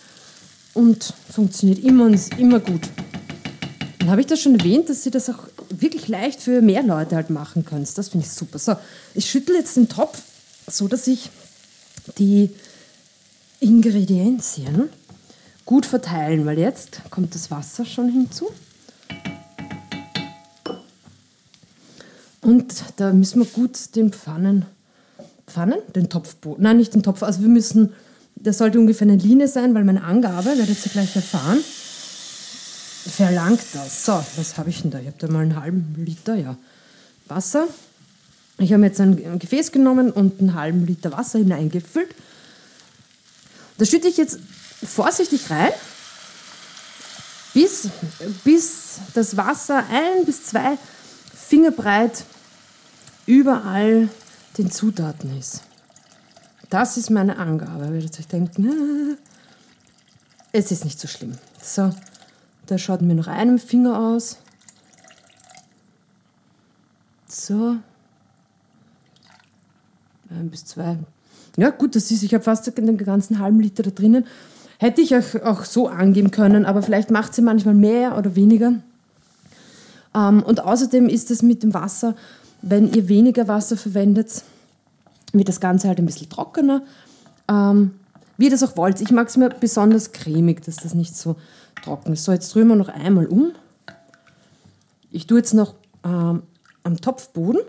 und 0.74 1.14
funktioniert 1.30 1.84
immer 1.84 2.06
und 2.06 2.40
immer 2.40 2.60
gut. 2.60 2.90
Dann 4.00 4.10
habe 4.10 4.22
ich 4.22 4.28
das 4.28 4.42
schon 4.42 4.58
erwähnt, 4.58 4.90
dass 4.90 5.06
ihr 5.06 5.12
das 5.12 5.30
auch 5.30 5.44
wirklich 5.70 6.08
leicht 6.08 6.42
für 6.42 6.64
mehr 6.64 6.82
Leute 6.82 7.16
halt 7.16 7.30
machen 7.30 7.64
könnt. 7.64 7.96
Das 7.96 8.10
finde 8.10 8.26
ich 8.26 8.32
super. 8.32 8.58
So, 8.58 8.76
ich 9.14 9.30
schüttle 9.30 9.56
jetzt 9.56 9.78
den 9.78 9.88
Topf 9.88 10.20
so, 10.66 10.88
dass 10.88 11.06
ich 11.06 11.30
die 12.18 12.50
Ingredienzien 13.60 14.90
gut 15.72 15.86
verteilen, 15.86 16.46
weil 16.46 16.60
jetzt 16.60 17.00
kommt 17.12 17.34
das 17.34 17.50
Wasser 17.50 17.86
schon 17.86 18.10
hinzu. 18.10 18.52
Und 22.42 22.84
da 22.98 23.14
müssen 23.14 23.40
wir 23.40 23.46
gut 23.46 23.96
den 23.96 24.12
Pfannen, 24.12 24.66
Pfannen, 25.48 25.80
den 25.96 26.10
Topfboden, 26.10 26.62
nein, 26.64 26.76
nicht 26.76 26.94
den 26.94 27.04
Topf, 27.04 27.24
also 27.24 27.40
wir 27.40 27.48
müssen, 27.48 27.94
das 28.36 28.58
sollte 28.58 28.82
ungefähr 28.82 29.08
eine 29.08 29.16
Linie 29.16 29.48
sein, 29.48 29.74
weil 29.74 29.86
meine 29.86 30.04
Angabe, 30.04 30.48
werdet 30.58 30.86
ihr 30.86 30.92
gleich 30.92 31.16
erfahren, 31.16 31.60
verlangt 33.08 33.62
das. 33.72 34.06
So, 34.06 34.22
was 34.36 34.58
habe 34.58 34.72
ich 34.72 34.82
denn 34.82 34.92
da? 34.92 35.00
Ich 35.00 35.08
habe 35.08 35.18
da 35.20 35.30
mal 35.30 35.44
einen 35.44 35.56
halben 35.56 35.96
Liter, 35.98 36.36
ja, 36.36 36.58
Wasser. 37.30 37.66
Ich 38.58 38.74
habe 38.74 38.84
jetzt 38.84 39.00
ein 39.00 39.40
Gefäß 39.40 39.72
genommen 39.72 40.12
und 40.12 40.42
einen 40.42 40.54
halben 40.54 40.86
Liter 40.86 41.14
Wasser 41.14 41.40
hineingefüllt. 41.40 42.14
Da 43.78 43.86
schütte 43.86 44.10
ich 44.10 44.18
jetzt 44.18 44.38
vorsichtig 44.84 45.50
rein, 45.50 45.72
bis, 47.54 47.90
bis 48.44 49.00
das 49.14 49.38
Wasser 49.38 49.84
ein 49.90 50.26
bis 50.26 50.46
zwei 50.46 50.78
Finger 51.34 51.72
breit 51.72 52.24
überall 53.26 54.10
den 54.58 54.72
Zutaten 54.72 55.38
ist. 55.38 55.62
Das 56.70 56.96
ist 56.96 57.10
meine 57.10 57.38
Angabe. 57.38 57.86
Ihr 57.86 57.94
werdet 57.94 58.18
euch 58.18 58.28
denken, 58.28 59.18
es 60.54 60.72
ist 60.72 60.86
nicht 60.86 61.00
so 61.00 61.08
schlimm. 61.08 61.38
So, 61.62 61.94
da 62.66 62.78
schaut 62.78 63.02
mir 63.02 63.16
noch 63.16 63.28
einem 63.28 63.60
Finger 63.60 64.00
aus. 64.00 64.38
So. 67.28 67.78
Ein 70.30 70.50
bis 70.50 70.66
zwei. 70.66 70.98
Ja, 71.58 71.70
gut, 71.70 71.96
das 71.96 72.10
ist, 72.12 72.24
ich 72.24 72.34
habe 72.34 72.44
fast 72.44 72.66
den 72.78 72.98
ganzen 72.98 73.40
halben 73.40 73.60
Liter 73.60 73.84
da 73.84 73.90
drinnen. 73.90 74.26
Hätte 74.82 75.02
ich 75.02 75.14
euch 75.14 75.44
auch 75.44 75.64
so 75.64 75.90
angeben 75.90 76.32
können, 76.32 76.66
aber 76.66 76.82
vielleicht 76.82 77.12
macht 77.12 77.36
sie 77.36 77.44
manchmal 77.44 77.76
mehr 77.76 78.18
oder 78.18 78.36
weniger. 78.36 78.74
Ähm, 80.16 80.42
und 80.42 80.62
außerdem 80.62 81.08
ist 81.08 81.30
es 81.30 81.44
mit 81.44 81.62
dem 81.62 81.76
Wasser, 81.76 82.16
wenn 82.64 82.92
ihr 82.92 83.08
weniger 83.08 83.48
Wasser 83.48 83.78
verwendet, 83.78 84.42
wird 85.34 85.48
das 85.48 85.60
Ganze 85.60 85.88
halt 85.88 86.00
ein 86.00 86.08
bisschen 86.08 86.32
trockener. 86.32 86.82
Ähm, 87.48 87.92
wie 88.40 88.46
ihr 88.46 88.50
das 88.50 88.64
auch 88.64 88.76
wollt. 88.76 89.02
Ich 89.02 89.12
mag 89.12 89.28
es 89.28 89.38
mir 89.38 89.50
besonders 89.50 90.14
cremig, 90.14 90.64
dass 90.64 90.78
das 90.78 90.96
nicht 90.96 91.16
so 91.16 91.36
trocken 91.84 92.14
ist. 92.14 92.24
So, 92.24 92.32
jetzt 92.32 92.56
rühren 92.56 92.70
wir 92.70 92.76
noch 92.76 92.90
einmal 92.90 93.28
um. 93.28 93.52
Ich 95.12 95.28
tue 95.28 95.38
jetzt 95.38 95.54
noch 95.54 95.76
ähm, 96.04 96.42
am 96.82 96.98
Topfboden 97.00 97.62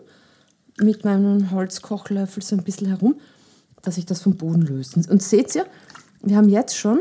mit 0.79 1.05
meinem 1.05 1.51
Holzkochlöffel 1.51 2.43
so 2.43 2.57
ein 2.57 2.65
bisschen 2.65 2.87
herum, 2.87 3.17
dass 3.83 3.99
ich 3.99 4.07
das 4.07 4.23
vom 4.23 4.37
Boden 4.37 4.63
löse. 4.63 4.99
Und 5.11 5.23
seht 5.23 5.55
ihr, 5.55 5.67
wir 6.23 6.37
haben 6.37 6.49
jetzt 6.49 6.77
schon, 6.77 7.01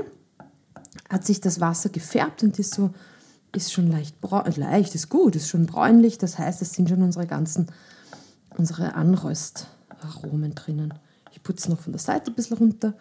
hat 1.09 1.25
sich 1.25 1.41
das 1.41 1.59
Wasser 1.59 1.89
gefärbt 1.89 2.43
und 2.43 2.57
ist 2.59 2.73
so, 2.73 2.91
ist 3.55 3.71
schon 3.71 3.91
leicht, 3.91 4.19
braun, 4.21 4.51
leicht 4.55 4.95
ist 4.95 5.09
gut, 5.09 5.35
ist 5.35 5.49
schon 5.49 5.65
bräunlich. 5.65 6.17
Das 6.17 6.37
heißt, 6.37 6.61
es 6.61 6.73
sind 6.73 6.89
schon 6.89 7.03
unsere 7.03 7.27
ganzen, 7.27 7.67
unsere 8.57 8.95
Anröstaromen 8.95 10.55
drinnen. 10.55 10.93
Ich 11.31 11.43
putze 11.43 11.69
noch 11.69 11.79
von 11.79 11.93
der 11.93 11.99
Seite 11.99 12.31
ein 12.31 12.35
bisschen 12.35 12.57
runter. 12.57 12.93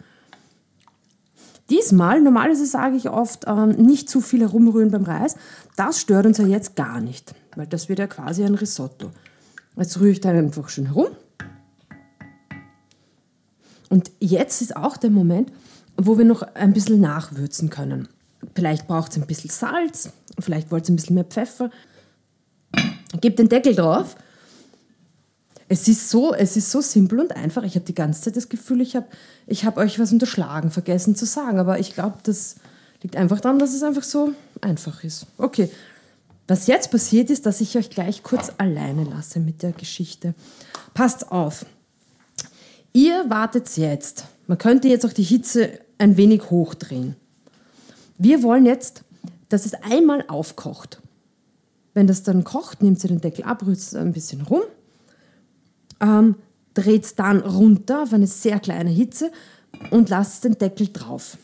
Diesmal, 1.69 2.21
normalerweise 2.21 2.65
sage 2.65 2.97
ich 2.97 3.09
oft, 3.09 3.45
ähm, 3.47 3.69
nicht 3.69 4.09
zu 4.09 4.19
viel 4.19 4.41
herumrühren 4.41 4.91
beim 4.91 5.05
Reis. 5.05 5.35
Das 5.77 6.01
stört 6.01 6.25
uns 6.25 6.37
ja 6.37 6.45
jetzt 6.45 6.75
gar 6.75 6.99
nicht, 6.99 7.33
weil 7.55 7.65
das 7.65 7.87
wird 7.87 7.99
ja 7.99 8.07
quasi 8.07 8.43
ein 8.43 8.55
Risotto. 8.55 9.11
Jetzt 9.77 9.99
rühre 9.99 10.11
ich 10.11 10.19
da 10.19 10.29
einfach 10.31 10.67
schön 10.67 10.87
herum. 10.87 11.07
Und 13.89 14.11
jetzt 14.19 14.61
ist 14.61 14.75
auch 14.75 14.97
der 14.97 15.11
Moment, 15.11 15.51
wo 16.05 16.17
wir 16.17 16.25
noch 16.25 16.41
ein 16.41 16.73
bisschen 16.73 16.99
nachwürzen 16.99 17.69
können. 17.69 18.07
Vielleicht 18.55 18.87
braucht 18.87 19.11
es 19.11 19.17
ein 19.17 19.27
bisschen 19.27 19.49
Salz, 19.49 20.09
vielleicht 20.39 20.71
wollt 20.71 20.87
ihr 20.87 20.93
ein 20.93 20.95
bisschen 20.95 21.15
mehr 21.15 21.25
Pfeffer. 21.25 21.69
Gebt 23.19 23.39
den 23.39 23.49
Deckel 23.49 23.75
drauf. 23.75 24.15
Es 25.67 25.87
ist 25.87 26.09
so, 26.09 26.33
es 26.33 26.57
ist 26.57 26.71
so 26.71 26.81
simpel 26.81 27.19
und 27.19 27.35
einfach. 27.35 27.63
Ich 27.63 27.75
habe 27.75 27.85
die 27.85 27.93
ganze 27.93 28.21
Zeit 28.21 28.35
das 28.35 28.49
Gefühl, 28.49 28.81
ich 28.81 28.95
habe 28.95 29.07
ich 29.47 29.65
hab 29.65 29.77
euch 29.77 29.99
was 29.99 30.11
unterschlagen, 30.11 30.69
vergessen 30.71 31.15
zu 31.15 31.25
sagen. 31.25 31.59
Aber 31.59 31.79
ich 31.79 31.93
glaube, 31.93 32.17
das 32.23 32.55
liegt 33.01 33.15
einfach 33.15 33.39
daran, 33.39 33.59
dass 33.59 33.73
es 33.73 33.83
einfach 33.83 34.03
so 34.03 34.33
einfach 34.59 35.03
ist. 35.03 35.27
Okay, 35.37 35.69
was 36.47 36.67
jetzt 36.67 36.91
passiert 36.91 37.29
ist, 37.29 37.45
dass 37.45 37.61
ich 37.61 37.77
euch 37.77 37.89
gleich 37.89 38.23
kurz 38.23 38.51
alleine 38.57 39.05
lasse 39.05 39.39
mit 39.39 39.63
der 39.63 39.71
Geschichte. 39.71 40.33
Passt 40.93 41.31
auf. 41.31 41.65
Ihr 42.91 43.29
wartet 43.29 43.77
jetzt. 43.77 44.25
Man 44.47 44.57
könnte 44.57 44.89
jetzt 44.89 45.05
auch 45.05 45.13
die 45.13 45.23
Hitze 45.23 45.79
ein 46.01 46.17
wenig 46.17 46.49
hochdrehen. 46.49 47.15
Wir 48.17 48.43
wollen 48.43 48.65
jetzt, 48.65 49.03
dass 49.49 49.65
es 49.65 49.73
einmal 49.75 50.25
aufkocht. 50.27 50.99
Wenn 51.93 52.07
das 52.07 52.23
dann 52.23 52.43
kocht, 52.43 52.81
nehmt 52.81 53.03
ihr 53.03 53.09
den 53.09 53.21
Deckel 53.21 53.45
ab, 53.45 53.65
rührt 53.65 53.77
es 53.77 53.95
ein 53.95 54.11
bisschen 54.11 54.41
rum, 54.41 54.61
ähm, 55.99 56.35
dreht 56.73 57.03
es 57.03 57.15
dann 57.15 57.41
runter 57.41 58.03
auf 58.03 58.13
eine 58.13 58.27
sehr 58.27 58.59
kleine 58.59 58.89
Hitze 58.89 59.31
und 59.91 60.09
lasst 60.09 60.43
den 60.43 60.57
Deckel 60.57 60.87
drauf. 60.87 61.37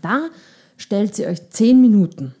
Da 0.00 0.28
stellt 0.76 1.14
sie 1.14 1.26
euch 1.26 1.50
10 1.50 1.80
Minuten. 1.80 2.34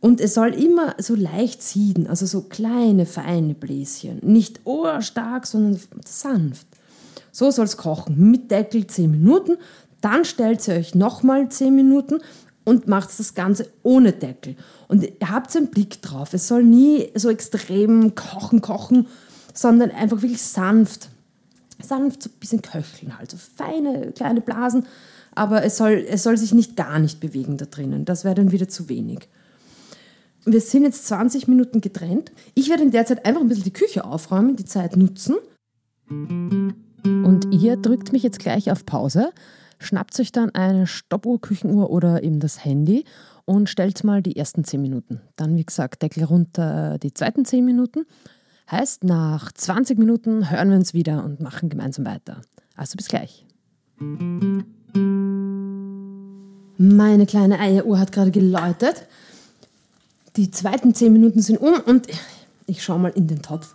Und 0.00 0.20
es 0.20 0.34
soll 0.34 0.54
immer 0.54 0.94
so 0.98 1.14
leicht 1.14 1.62
sieden, 1.62 2.06
also 2.08 2.26
so 2.26 2.42
kleine, 2.42 3.06
feine 3.06 3.54
Bläschen. 3.54 4.18
Nicht 4.22 4.60
ohrstark, 4.64 5.46
sondern 5.46 5.80
sanft. 6.04 6.66
So 7.32 7.50
soll 7.50 7.64
es 7.64 7.76
kochen. 7.76 8.30
Mit 8.30 8.50
Deckel 8.50 8.86
10 8.86 9.10
Minuten. 9.10 9.56
Dann 10.00 10.24
stellt 10.24 10.66
ihr 10.68 10.74
euch 10.74 10.94
nochmal 10.94 11.48
10 11.48 11.74
Minuten 11.74 12.20
und 12.64 12.86
macht 12.86 13.18
das 13.18 13.34
Ganze 13.34 13.68
ohne 13.82 14.12
Deckel. 14.12 14.56
Und 14.88 15.02
ihr 15.02 15.30
habt 15.30 15.56
einen 15.56 15.68
Blick 15.68 16.02
drauf. 16.02 16.34
Es 16.34 16.46
soll 16.46 16.62
nie 16.62 17.10
so 17.14 17.30
extrem 17.30 18.14
kochen, 18.14 18.60
kochen, 18.60 19.06
sondern 19.52 19.90
einfach 19.90 20.22
wirklich 20.22 20.42
sanft. 20.42 21.08
Sanft 21.82 22.22
so 22.22 22.30
ein 22.30 22.38
bisschen 22.38 22.62
köcheln, 22.62 23.18
halt 23.18 23.30
so 23.30 23.36
feine 23.36 24.12
kleine 24.12 24.40
Blasen. 24.40 24.86
Aber 25.34 25.64
es 25.64 25.78
soll, 25.78 26.04
es 26.08 26.22
soll 26.22 26.36
sich 26.36 26.52
nicht 26.52 26.76
gar 26.76 26.98
nicht 26.98 27.18
bewegen 27.18 27.56
da 27.56 27.64
drinnen. 27.64 28.04
Das 28.04 28.24
wäre 28.24 28.34
dann 28.34 28.52
wieder 28.52 28.68
zu 28.68 28.88
wenig. 28.88 29.28
Wir 30.44 30.60
sind 30.60 30.84
jetzt 30.84 31.06
20 31.06 31.48
Minuten 31.48 31.80
getrennt. 31.80 32.32
Ich 32.54 32.68
werde 32.68 32.82
in 32.82 32.90
der 32.90 33.06
Zeit 33.06 33.24
einfach 33.24 33.40
ein 33.40 33.48
bisschen 33.48 33.64
die 33.64 33.72
Küche 33.72 34.04
aufräumen, 34.04 34.56
die 34.56 34.64
Zeit 34.64 34.96
nutzen. 34.96 35.36
Und 37.04 37.52
ihr 37.52 37.76
drückt 37.76 38.12
mich 38.12 38.22
jetzt 38.22 38.38
gleich 38.38 38.70
auf 38.70 38.86
Pause, 38.86 39.32
schnappt 39.78 40.18
euch 40.20 40.32
dann 40.32 40.54
eine 40.54 40.86
Stoppuhr, 40.86 41.40
Küchenuhr 41.40 41.90
oder 41.90 42.22
eben 42.22 42.40
das 42.40 42.64
Handy 42.64 43.04
und 43.44 43.68
stellt 43.68 44.04
mal 44.04 44.22
die 44.22 44.36
ersten 44.36 44.64
10 44.64 44.80
Minuten. 44.80 45.20
Dann, 45.36 45.56
wie 45.56 45.64
gesagt, 45.64 46.02
Deckel 46.02 46.24
runter 46.24 46.98
die 46.98 47.12
zweiten 47.12 47.44
10 47.44 47.64
Minuten. 47.64 48.06
Heißt, 48.70 49.04
nach 49.04 49.52
20 49.52 49.98
Minuten 49.98 50.50
hören 50.50 50.70
wir 50.70 50.76
uns 50.76 50.94
wieder 50.94 51.24
und 51.24 51.40
machen 51.40 51.68
gemeinsam 51.68 52.06
weiter. 52.06 52.40
Also 52.76 52.96
bis 52.96 53.08
gleich. 53.08 53.44
Meine 56.78 57.26
kleine 57.26 57.58
Eieruhr 57.58 57.98
hat 57.98 58.12
gerade 58.12 58.30
geläutet. 58.30 59.06
Die 60.36 60.50
zweiten 60.50 60.94
10 60.94 61.12
Minuten 61.12 61.42
sind 61.42 61.58
um 61.58 61.74
und 61.86 62.06
ich 62.66 62.82
schaue 62.82 62.98
mal 62.98 63.10
in 63.10 63.26
den 63.26 63.42
Topf. 63.42 63.74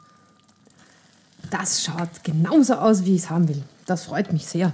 Das 1.50 1.84
schaut 1.84 2.24
genauso 2.24 2.76
aus, 2.76 3.06
wie 3.06 3.16
ich 3.16 3.24
es 3.24 3.30
haben 3.30 3.48
will. 3.48 3.64
Das 3.86 4.04
freut 4.04 4.34
mich 4.34 4.46
sehr. 4.46 4.74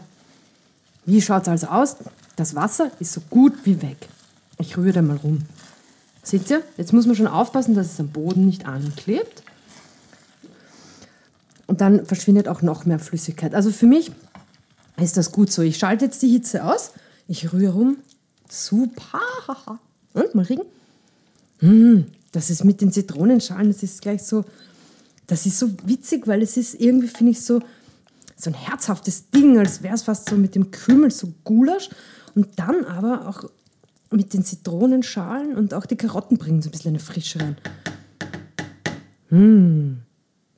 Wie 1.06 1.22
schaut 1.22 1.44
es 1.44 1.50
also 1.50 1.68
aus? 1.68 1.98
Das 2.36 2.56
Wasser 2.56 2.92
ist 3.00 3.14
so 3.14 3.22
gut 3.30 3.54
wie 3.64 3.82
weg. 3.82 4.08
Ich 4.58 4.78
rühre 4.78 4.94
da 4.94 5.02
mal 5.02 5.18
rum. 5.18 5.44
Seht 6.24 6.50
ihr? 6.50 6.64
Jetzt 6.78 6.94
muss 6.94 7.06
man 7.06 7.16
schon 7.16 7.28
aufpassen, 7.28 7.76
dass 7.76 7.94
es 7.94 8.00
am 8.00 8.10
Boden 8.10 8.46
nicht 8.46 8.66
anklebt. 8.66 9.44
Und 11.68 11.82
dann 11.82 12.06
verschwindet 12.06 12.48
auch 12.48 12.62
noch 12.62 12.86
mehr 12.86 13.00
Flüssigkeit. 13.00 13.54
Also 13.54 13.72
für 13.72 13.88
mich 13.88 14.12
ist 14.98 15.18
das 15.18 15.32
gut 15.32 15.52
so. 15.52 15.62
Ich 15.62 15.78
schalte 15.78 16.06
jetzt 16.06 16.22
die 16.22 16.30
Hitze 16.30 16.64
aus. 16.64 16.92
Ich 17.28 17.52
rühre 17.52 17.74
rum. 17.74 17.98
Super. 18.50 19.20
Und 20.14 20.36
mal 20.36 20.46
riechen. 20.46 20.66
Mmh, 21.60 22.04
das 22.32 22.50
ist 22.50 22.64
mit 22.64 22.82
den 22.82 22.92
Zitronenschalen, 22.92 23.72
das 23.72 23.84
ist 23.84 24.02
gleich 24.02 24.24
so, 24.24 24.44
das 25.34 25.48
ist 25.48 25.58
so 25.58 25.72
witzig, 25.84 26.28
weil 26.28 26.44
es 26.44 26.58
ist 26.58 26.80
irgendwie, 26.80 27.08
finde 27.08 27.32
ich, 27.32 27.42
so, 27.42 27.60
so 28.38 28.52
ein 28.52 28.54
herzhaftes 28.54 29.32
Ding, 29.32 29.58
als 29.58 29.82
wäre 29.82 29.96
es 29.96 30.04
fast 30.04 30.30
so 30.30 30.36
mit 30.36 30.54
dem 30.54 30.70
Kümmel 30.70 31.10
so 31.10 31.34
Gulasch. 31.44 31.90
Und 32.36 32.60
dann 32.60 32.86
aber 32.86 33.28
auch 33.28 33.50
mit 34.12 34.36
den 34.36 34.46
Zitronenschalen 34.46 35.56
und 35.56 35.74
auch 35.74 35.88
die 35.88 35.96
Karotten 35.96 36.38
bringen 36.38 36.62
so 36.62 36.70
ein 36.70 36.72
bisschen 36.72 36.90
eine 36.90 37.00
Frische 37.00 37.40
rein. 37.40 37.58
Mmh, 39.32 39.96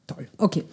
toll. 0.07 0.27
Okay, 0.39 0.65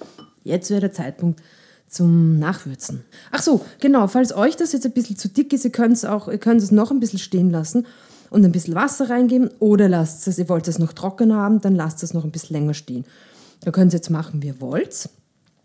jetzt 0.43 0.71
wäre 0.71 0.81
der 0.81 0.93
Zeitpunkt 0.93 1.41
zum 1.87 2.41
Nachwürzen. 2.41 3.05
Ach 3.31 3.41
so, 3.41 3.65
genau, 3.79 4.09
falls 4.09 4.35
euch 4.35 4.57
das 4.57 4.73
jetzt 4.73 4.85
ein 4.85 4.95
bisschen 4.95 5.17
zu 5.17 5.29
dick 5.29 5.53
ist, 5.53 5.65
ihr 5.65 5.71
könnt 5.71 5.97
es 5.97 6.05
auch, 6.05 6.27
ihr 6.27 6.39
könnt 6.39 6.61
es 6.61 6.73
noch 6.73 6.91
ein 6.91 6.99
bisschen 6.99 7.21
stehen 7.21 7.51
lassen 7.51 7.87
und 8.31 8.45
ein 8.45 8.51
bisschen 8.51 8.75
Wasser 8.75 9.11
reingeben 9.11 9.49
oder 9.61 9.89
lasst 9.89 10.27
es, 10.27 10.39
ihr 10.39 10.49
wollt 10.49 10.67
es 10.67 10.81
noch 10.81 10.93
trocken 10.93 11.33
haben, 11.33 11.61
dann 11.61 11.77
lasst 11.77 12.03
es 12.03 12.15
noch 12.15 12.25
ein 12.25 12.33
bisschen 12.33 12.55
länger 12.55 12.75
stehen. 12.75 13.05
Da 13.63 13.71
könnt 13.71 13.93
ihr 13.93 13.99
jetzt 13.99 14.11
machen, 14.11 14.43
wie 14.43 14.49
ihr 14.49 14.61
wollt. 14.61 15.09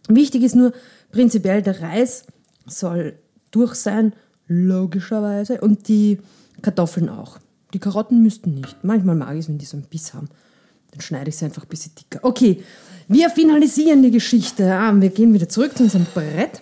Wichtig 0.08 0.44
ist 0.44 0.56
nur 0.56 0.72
prinzipiell, 1.12 1.62
der 1.62 1.82
Reis 1.82 2.26
soll 2.66 3.20
durch 3.52 3.76
sein, 3.76 4.14
logischerweise, 4.48 5.62
und 5.62 5.88
die 5.88 6.20
Kartoffeln 6.62 7.10
auch. 7.10 7.40
Die 7.74 7.80
Karotten 7.80 8.24
müssten 8.24 8.54
nicht. 8.54 8.84
Manchmal 8.84 9.16
mag 9.16 9.34
ich 9.34 9.42
es, 9.42 9.50
wenn 9.50 9.58
die 9.58 9.66
so 9.66 9.78
einen 9.78 9.88
Biss 9.88 10.14
haben. 10.14 10.30
Dann 10.92 11.02
schneide 11.02 11.30
ich 11.30 11.38
sie 11.38 11.46
einfach 11.46 11.64
ein 11.64 11.70
bisschen 11.70 11.94
dicker. 11.96 12.20
Okay, 12.24 12.64
wir 13.08 13.30
finalisieren 13.30 14.04
die 14.04 14.12
Geschichte. 14.12 14.74
Ah, 14.74 14.94
wir 14.96 15.10
gehen 15.10 15.34
wieder 15.34 15.50
zurück 15.50 15.78
zu 15.78 15.84
unserem 15.84 16.06
Brett. 16.14 16.62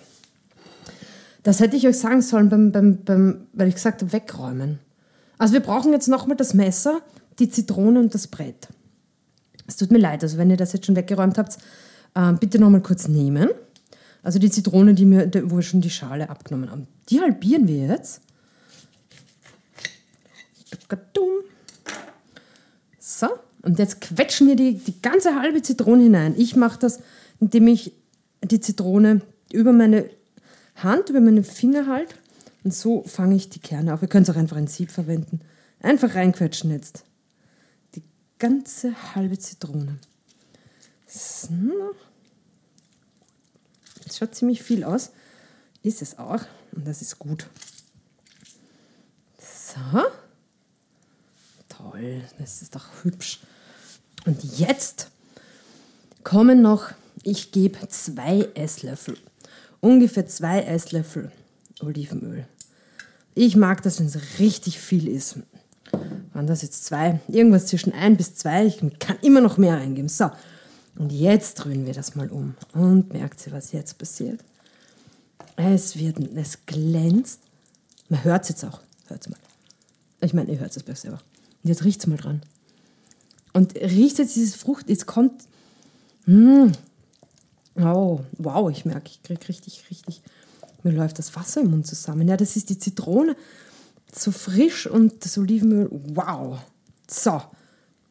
Das 1.42 1.60
hätte 1.60 1.76
ich 1.76 1.86
euch 1.86 1.98
sagen 1.98 2.22
sollen, 2.22 2.48
beim, 2.48 2.72
beim, 2.72 2.98
beim, 3.04 3.46
weil 3.52 3.68
ich 3.68 3.76
gesagt 3.76 4.02
habe, 4.02 4.12
wegräumen. 4.12 4.80
Also 5.38 5.54
wir 5.54 5.60
brauchen 5.60 5.92
jetzt 5.92 6.08
nochmal 6.08 6.36
das 6.36 6.54
Messer, 6.54 7.00
die 7.38 7.48
Zitrone 7.48 8.00
und 8.00 8.14
das 8.14 8.26
Brett. 8.26 8.68
Es 9.66 9.76
tut 9.76 9.90
mir 9.90 9.98
leid, 9.98 10.22
also 10.22 10.38
wenn 10.38 10.50
ihr 10.50 10.56
das 10.56 10.72
jetzt 10.72 10.86
schon 10.86 10.96
weggeräumt 10.96 11.38
habt, 11.38 11.58
äh, 12.14 12.32
bitte 12.32 12.58
nochmal 12.58 12.82
kurz 12.82 13.08
nehmen. 13.08 13.50
Also 14.22 14.38
die 14.38 14.50
Zitrone, 14.50 14.94
die 14.94 15.04
mir, 15.04 15.30
wo 15.44 15.56
wir 15.56 15.62
schon 15.62 15.80
die 15.80 15.90
Schale 15.90 16.28
abgenommen 16.30 16.70
haben. 16.70 16.88
Die 17.08 17.20
halbieren 17.20 17.68
wir 17.68 17.86
jetzt. 17.86 18.20
So, 22.98 23.28
und 23.62 23.78
jetzt 23.78 24.00
quetschen 24.00 24.48
wir 24.48 24.56
die, 24.56 24.74
die 24.74 25.00
ganze 25.00 25.40
halbe 25.40 25.62
Zitrone 25.62 26.02
hinein. 26.02 26.34
Ich 26.36 26.56
mache 26.56 26.78
das, 26.78 27.00
indem 27.40 27.68
ich 27.68 27.92
die 28.42 28.60
Zitrone 28.60 29.22
über 29.52 29.72
meine 29.72 30.10
Hand, 30.76 31.08
über 31.08 31.20
meine 31.20 31.42
Finger 31.42 31.86
halte 31.86 32.14
und 32.64 32.74
so 32.74 33.04
fange 33.04 33.36
ich 33.36 33.48
die 33.48 33.60
Kerne 33.60 33.94
auf. 33.94 34.02
Ihr 34.02 34.08
könnt 34.08 34.28
auch 34.28 34.36
einfach 34.36 34.56
ein 34.56 34.66
Sieb 34.66 34.90
verwenden. 34.90 35.40
Einfach 35.80 36.14
reinquetschen 36.14 36.70
jetzt. 36.72 37.04
Ganze 38.38 39.14
halbe 39.14 39.38
Zitrone. 39.38 39.98
So. 41.06 41.94
Das 44.04 44.18
schaut 44.18 44.34
ziemlich 44.34 44.62
viel 44.62 44.84
aus. 44.84 45.10
Ist 45.82 46.02
es 46.02 46.18
auch. 46.18 46.40
Und 46.72 46.86
das 46.86 47.02
ist 47.02 47.18
gut. 47.18 47.46
So. 49.38 50.02
Toll. 51.68 52.22
Das 52.38 52.62
ist 52.62 52.74
doch 52.74 52.86
hübsch. 53.02 53.40
Und 54.26 54.58
jetzt 54.58 55.10
kommen 56.24 56.60
noch, 56.60 56.90
ich 57.22 57.52
gebe 57.52 57.88
zwei 57.88 58.48
Esslöffel. 58.54 59.16
Ungefähr 59.80 60.26
zwei 60.26 60.62
Esslöffel 60.62 61.30
Olivenöl. 61.80 62.46
Ich 63.34 63.56
mag 63.56 63.82
das, 63.82 64.00
wenn 64.00 64.06
es 64.06 64.38
richtig 64.38 64.80
viel 64.80 65.08
ist. 65.08 65.38
Waren 66.32 66.46
das 66.46 66.62
jetzt 66.62 66.84
zwei? 66.84 67.20
Irgendwas 67.28 67.66
zwischen 67.66 67.92
ein 67.92 68.16
bis 68.16 68.34
zwei. 68.34 68.66
Ich 68.66 68.80
kann 68.98 69.16
immer 69.22 69.40
noch 69.40 69.58
mehr 69.58 69.76
reingeben. 69.76 70.08
So, 70.08 70.30
und 70.96 71.12
jetzt 71.12 71.54
drehen 71.54 71.86
wir 71.86 71.94
das 71.94 72.14
mal 72.14 72.28
um. 72.30 72.54
Und 72.72 73.12
merkt 73.12 73.46
ihr, 73.46 73.52
was 73.52 73.72
jetzt 73.72 73.98
passiert? 73.98 74.40
Es 75.56 75.98
wird, 75.98 76.18
es 76.36 76.66
glänzt. 76.66 77.40
Man 78.08 78.22
hört 78.24 78.42
es 78.44 78.50
jetzt 78.50 78.64
auch. 78.64 78.80
Hört 79.08 79.28
mal. 79.30 79.38
Ich 80.20 80.34
meine, 80.34 80.52
ihr 80.52 80.60
hört 80.60 80.76
es 80.76 80.82
besser 80.82 81.02
selber. 81.02 81.18
Und 81.62 81.68
jetzt 81.68 81.84
riecht 81.84 82.00
es 82.00 82.06
mal 82.06 82.18
dran. 82.18 82.42
Und 83.52 83.74
riecht 83.74 84.18
jetzt 84.18 84.36
diese 84.36 84.56
Frucht, 84.58 84.88
jetzt 84.88 85.06
kommt. 85.06 85.44
Mh, 86.26 86.72
hm. 87.76 87.84
oh, 87.84 88.20
wow, 88.38 88.70
ich 88.70 88.84
merke, 88.84 89.08
ich 89.10 89.22
kriege 89.22 89.48
richtig, 89.48 89.84
richtig 89.90 90.22
mir 90.86 90.92
läuft 90.92 91.18
das 91.18 91.34
Wasser 91.36 91.60
im 91.60 91.70
Mund 91.70 91.86
zusammen. 91.86 92.26
Ja, 92.28 92.36
das 92.36 92.56
ist 92.56 92.70
die 92.70 92.78
Zitrone. 92.78 93.36
So 94.14 94.30
frisch 94.30 94.86
und 94.86 95.24
das 95.24 95.36
Olivenöl. 95.38 95.88
Wow. 95.90 96.58
So. 97.08 97.42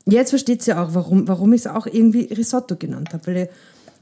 Jetzt 0.05 0.29
versteht 0.29 0.65
ihr 0.67 0.79
auch, 0.79 0.93
warum, 0.93 1.27
warum 1.27 1.53
ich 1.53 1.62
es 1.62 1.67
auch 1.67 1.88
irgendwie 1.88 2.25
Risotto 2.25 2.75
genannt 2.75 3.10
habe. 3.13 3.25
Weil 3.27 3.38
ihr 3.38 3.49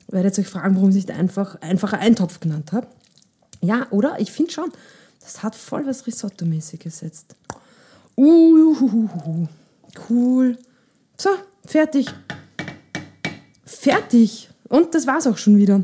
werdet 0.10 0.38
euch 0.38 0.48
fragen, 0.48 0.76
warum 0.76 0.90
ich 0.90 0.98
es 0.98 1.08
nicht 1.08 1.18
einfach 1.18 1.56
einfacher 1.62 2.00
Eintopf 2.00 2.40
genannt 2.40 2.72
habe. 2.74 2.88
Ja, 3.62 3.88
oder? 3.92 4.20
Ich 4.20 4.32
finde 4.32 4.52
schon, 4.52 4.72
das 5.22 5.42
hat 5.44 5.56
voll 5.56 5.86
was 5.88 6.06
Risotto-mäßiges 6.06 7.02
jetzt. 7.02 7.36
Uh, 8.18 9.48
cool. 10.10 10.58
So, 11.18 11.30
fertig. 11.66 12.08
Fertig. 13.66 14.50
Und 14.68 14.94
das 14.94 15.08
war's 15.08 15.28
auch 15.28 15.38
schon 15.38 15.58
wieder. 15.58 15.84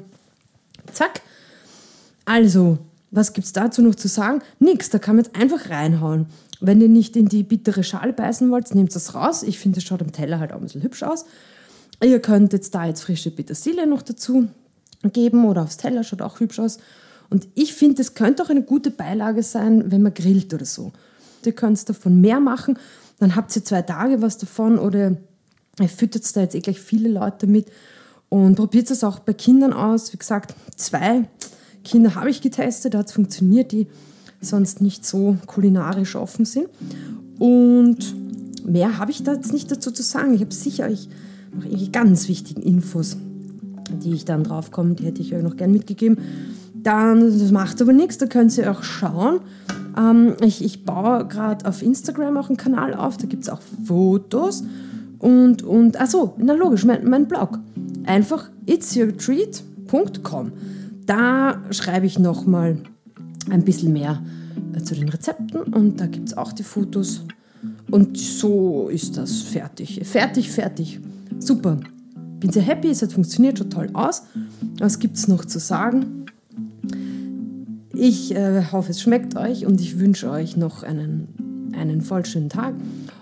Zack. 0.92 1.22
Also, 2.26 2.80
was 3.12 3.34
gibt 3.34 3.46
es 3.46 3.54
dazu 3.54 3.82
noch 3.82 3.96
zu 3.96 4.08
sagen? 4.08 4.42
Nix, 4.60 4.90
da 4.90 5.00
kann 5.00 5.16
man 5.16 5.26
jetzt 5.26 5.36
einfach 5.36 5.70
reinhauen. 5.70 6.28
Wenn 6.62 6.82
ihr 6.82 6.90
nicht 6.90 7.16
in 7.16 7.28
die 7.28 7.44
bittere 7.44 7.84
Schale 7.84 8.14
beißen 8.14 8.52
wollt, 8.52 8.74
nehmt 8.76 8.94
das 8.94 9.16
raus. 9.16 9.44
Ich 9.44 9.60
finde, 9.60 9.80
es 9.80 9.86
schaut 9.86 10.02
am 10.02 10.12
Teller 10.12 10.40
halt 10.40 10.52
auch 10.52 10.58
ein 10.58 10.64
bisschen 10.64 10.84
hübsch 10.84 11.04
aus. 11.04 11.26
Ihr 12.04 12.20
könnt 12.20 12.54
jetzt 12.54 12.76
da 12.76 12.86
jetzt 12.86 13.02
frische 13.02 13.32
Petersilie 13.32 13.88
noch 13.88 14.02
dazu 14.02 14.48
geben 15.04 15.46
oder 15.46 15.64
aufs 15.64 15.78
Teller, 15.78 16.04
schaut 16.04 16.22
auch 16.22 16.40
hübsch 16.40 16.60
aus. 16.60 16.80
Und 17.30 17.48
ich 17.56 17.74
finde, 17.74 17.96
das 17.96 18.14
könnte 18.14 18.44
auch 18.44 18.50
eine 18.50 18.64
gute 18.64 18.92
Beilage 18.92 19.44
sein, 19.44 19.92
wenn 19.92 20.02
man 20.02 20.14
grillt 20.14 20.54
oder 20.54 20.66
so. 20.66 20.92
Ihr 21.46 21.54
könnt 21.54 21.88
davon 21.88 22.20
mehr 22.20 22.40
machen, 22.40 22.78
dann 23.20 23.36
habt 23.36 23.56
ihr 23.56 23.64
zwei 23.64 23.82
Tage 23.82 24.22
was 24.22 24.38
davon 24.38 24.78
oder 24.78 25.16
ihr 25.80 25.90
füttert 25.90 26.36
da 26.36 26.42
jetzt 26.42 26.56
eh 26.56 26.60
gleich 26.60 26.80
viele 26.80 27.10
Leute 27.10 27.48
mit 27.48 27.68
und 28.30 28.56
probiert 28.56 28.92
es 28.92 29.04
auch 29.04 29.20
bei 29.20 29.34
Kindern 29.34 29.74
aus. 29.74 30.12
Wie 30.14 30.18
gesagt, 30.18 30.54
zwei 30.76 31.28
Kinder 31.84 32.16
habe 32.16 32.30
ich 32.30 32.42
getestet, 32.42 32.94
da 32.94 33.00
hat 33.00 33.08
es 33.08 33.14
funktioniert, 33.14 33.72
die 33.72 33.88
sonst 34.42 34.82
nicht 34.82 35.06
so 35.06 35.38
kulinarisch 35.48 36.16
offen 36.16 36.46
sind. 36.46 36.68
Und 37.40 37.98
mehr 38.66 38.98
habe 38.98 39.12
ich 39.12 39.24
da 39.24 39.34
jetzt 39.34 39.54
nicht 39.54 39.72
dazu 39.72 39.92
zu 39.92 40.04
sagen. 40.04 40.34
Ich 40.34 40.42
habe 40.42 40.54
sicher 40.54 40.90
ich, 40.90 41.10
noch 41.54 41.92
ganz 41.92 42.28
wichtigen 42.28 42.62
Infos, 42.62 43.18
die 44.04 44.14
ich 44.14 44.26
dann 44.26 44.44
drauf 44.44 44.72
komme, 44.72 44.96
die 44.96 45.06
hätte 45.06 45.22
ich 45.22 45.34
euch 45.34 45.44
noch 45.44 45.58
gern 45.58 45.72
mitgegeben. 45.72 46.18
Dann, 46.76 47.22
das 47.22 47.52
macht 47.52 47.82
aber 47.82 47.92
nichts, 47.92 48.18
da 48.18 48.26
könnt 48.28 48.58
ihr 48.58 48.72
auch 48.72 48.84
schauen. 48.84 49.42
Ähm, 49.98 50.36
ich, 50.42 50.64
ich 50.64 50.86
baue 50.86 51.28
gerade 51.28 51.68
auf 51.68 51.82
Instagram 51.82 52.38
auch 52.38 52.48
einen 52.50 52.58
Kanal 52.58 52.94
auf, 52.94 53.18
da 53.18 53.28
gibt 53.28 53.44
es 53.44 53.50
auch 53.50 53.60
Fotos. 53.86 54.64
Und, 55.18 55.64
und 55.64 56.00
achso, 56.00 56.36
na 56.38 56.54
logisch, 56.54 56.86
mein, 56.86 57.10
mein 57.10 57.28
Blog. 57.28 57.60
Einfach 58.06 58.50
itsyourtreat.com. 58.66 60.52
Da 61.10 61.60
schreibe 61.72 62.06
ich 62.06 62.20
nochmal 62.20 62.78
ein 63.50 63.64
bisschen 63.64 63.94
mehr 63.94 64.22
äh, 64.76 64.84
zu 64.84 64.94
den 64.94 65.10
Rezepten 65.10 65.64
und 65.64 66.00
da 66.00 66.06
gibt 66.06 66.30
es 66.30 66.38
auch 66.38 66.54
die 66.54 66.62
Fotos. 66.62 67.24
Und 67.90 68.16
so 68.16 68.90
ist 68.90 69.18
das 69.18 69.42
fertig. 69.42 70.02
Fertig, 70.04 70.52
fertig. 70.52 71.00
Super. 71.40 71.80
Bin 72.40 72.52
sehr 72.52 72.62
happy, 72.62 72.90
es 72.90 73.02
hat 73.02 73.12
funktioniert 73.12 73.58
schon 73.58 73.72
toll 73.72 73.90
aus. 73.94 74.22
Was 74.78 75.00
gibt 75.00 75.18
es 75.18 75.28
noch 75.28 75.46
zu 75.46 75.58
sagen? 75.58 76.28
Ich 77.92 78.36
äh, 78.36 78.66
hoffe, 78.72 78.92
es 78.92 79.02
schmeckt 79.02 79.36
euch 79.36 79.66
und 79.66 79.82
ich 79.82 79.98
wünsche 79.98 80.30
euch 80.30 80.58
noch 80.58 80.84
einen, 80.84 81.74
einen 81.76 82.02
voll 82.02 82.24
schönen 82.24 82.50
Tag 82.50 82.76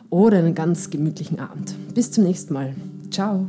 oder 0.10 0.40
einen 0.40 0.56
ganz 0.56 0.90
gemütlichen 0.90 1.40
Abend. 1.40 1.74
Bis 1.94 2.12
zum 2.12 2.26
nächsten 2.26 2.54
Mal. 2.54 2.76
Ciao. 3.12 3.48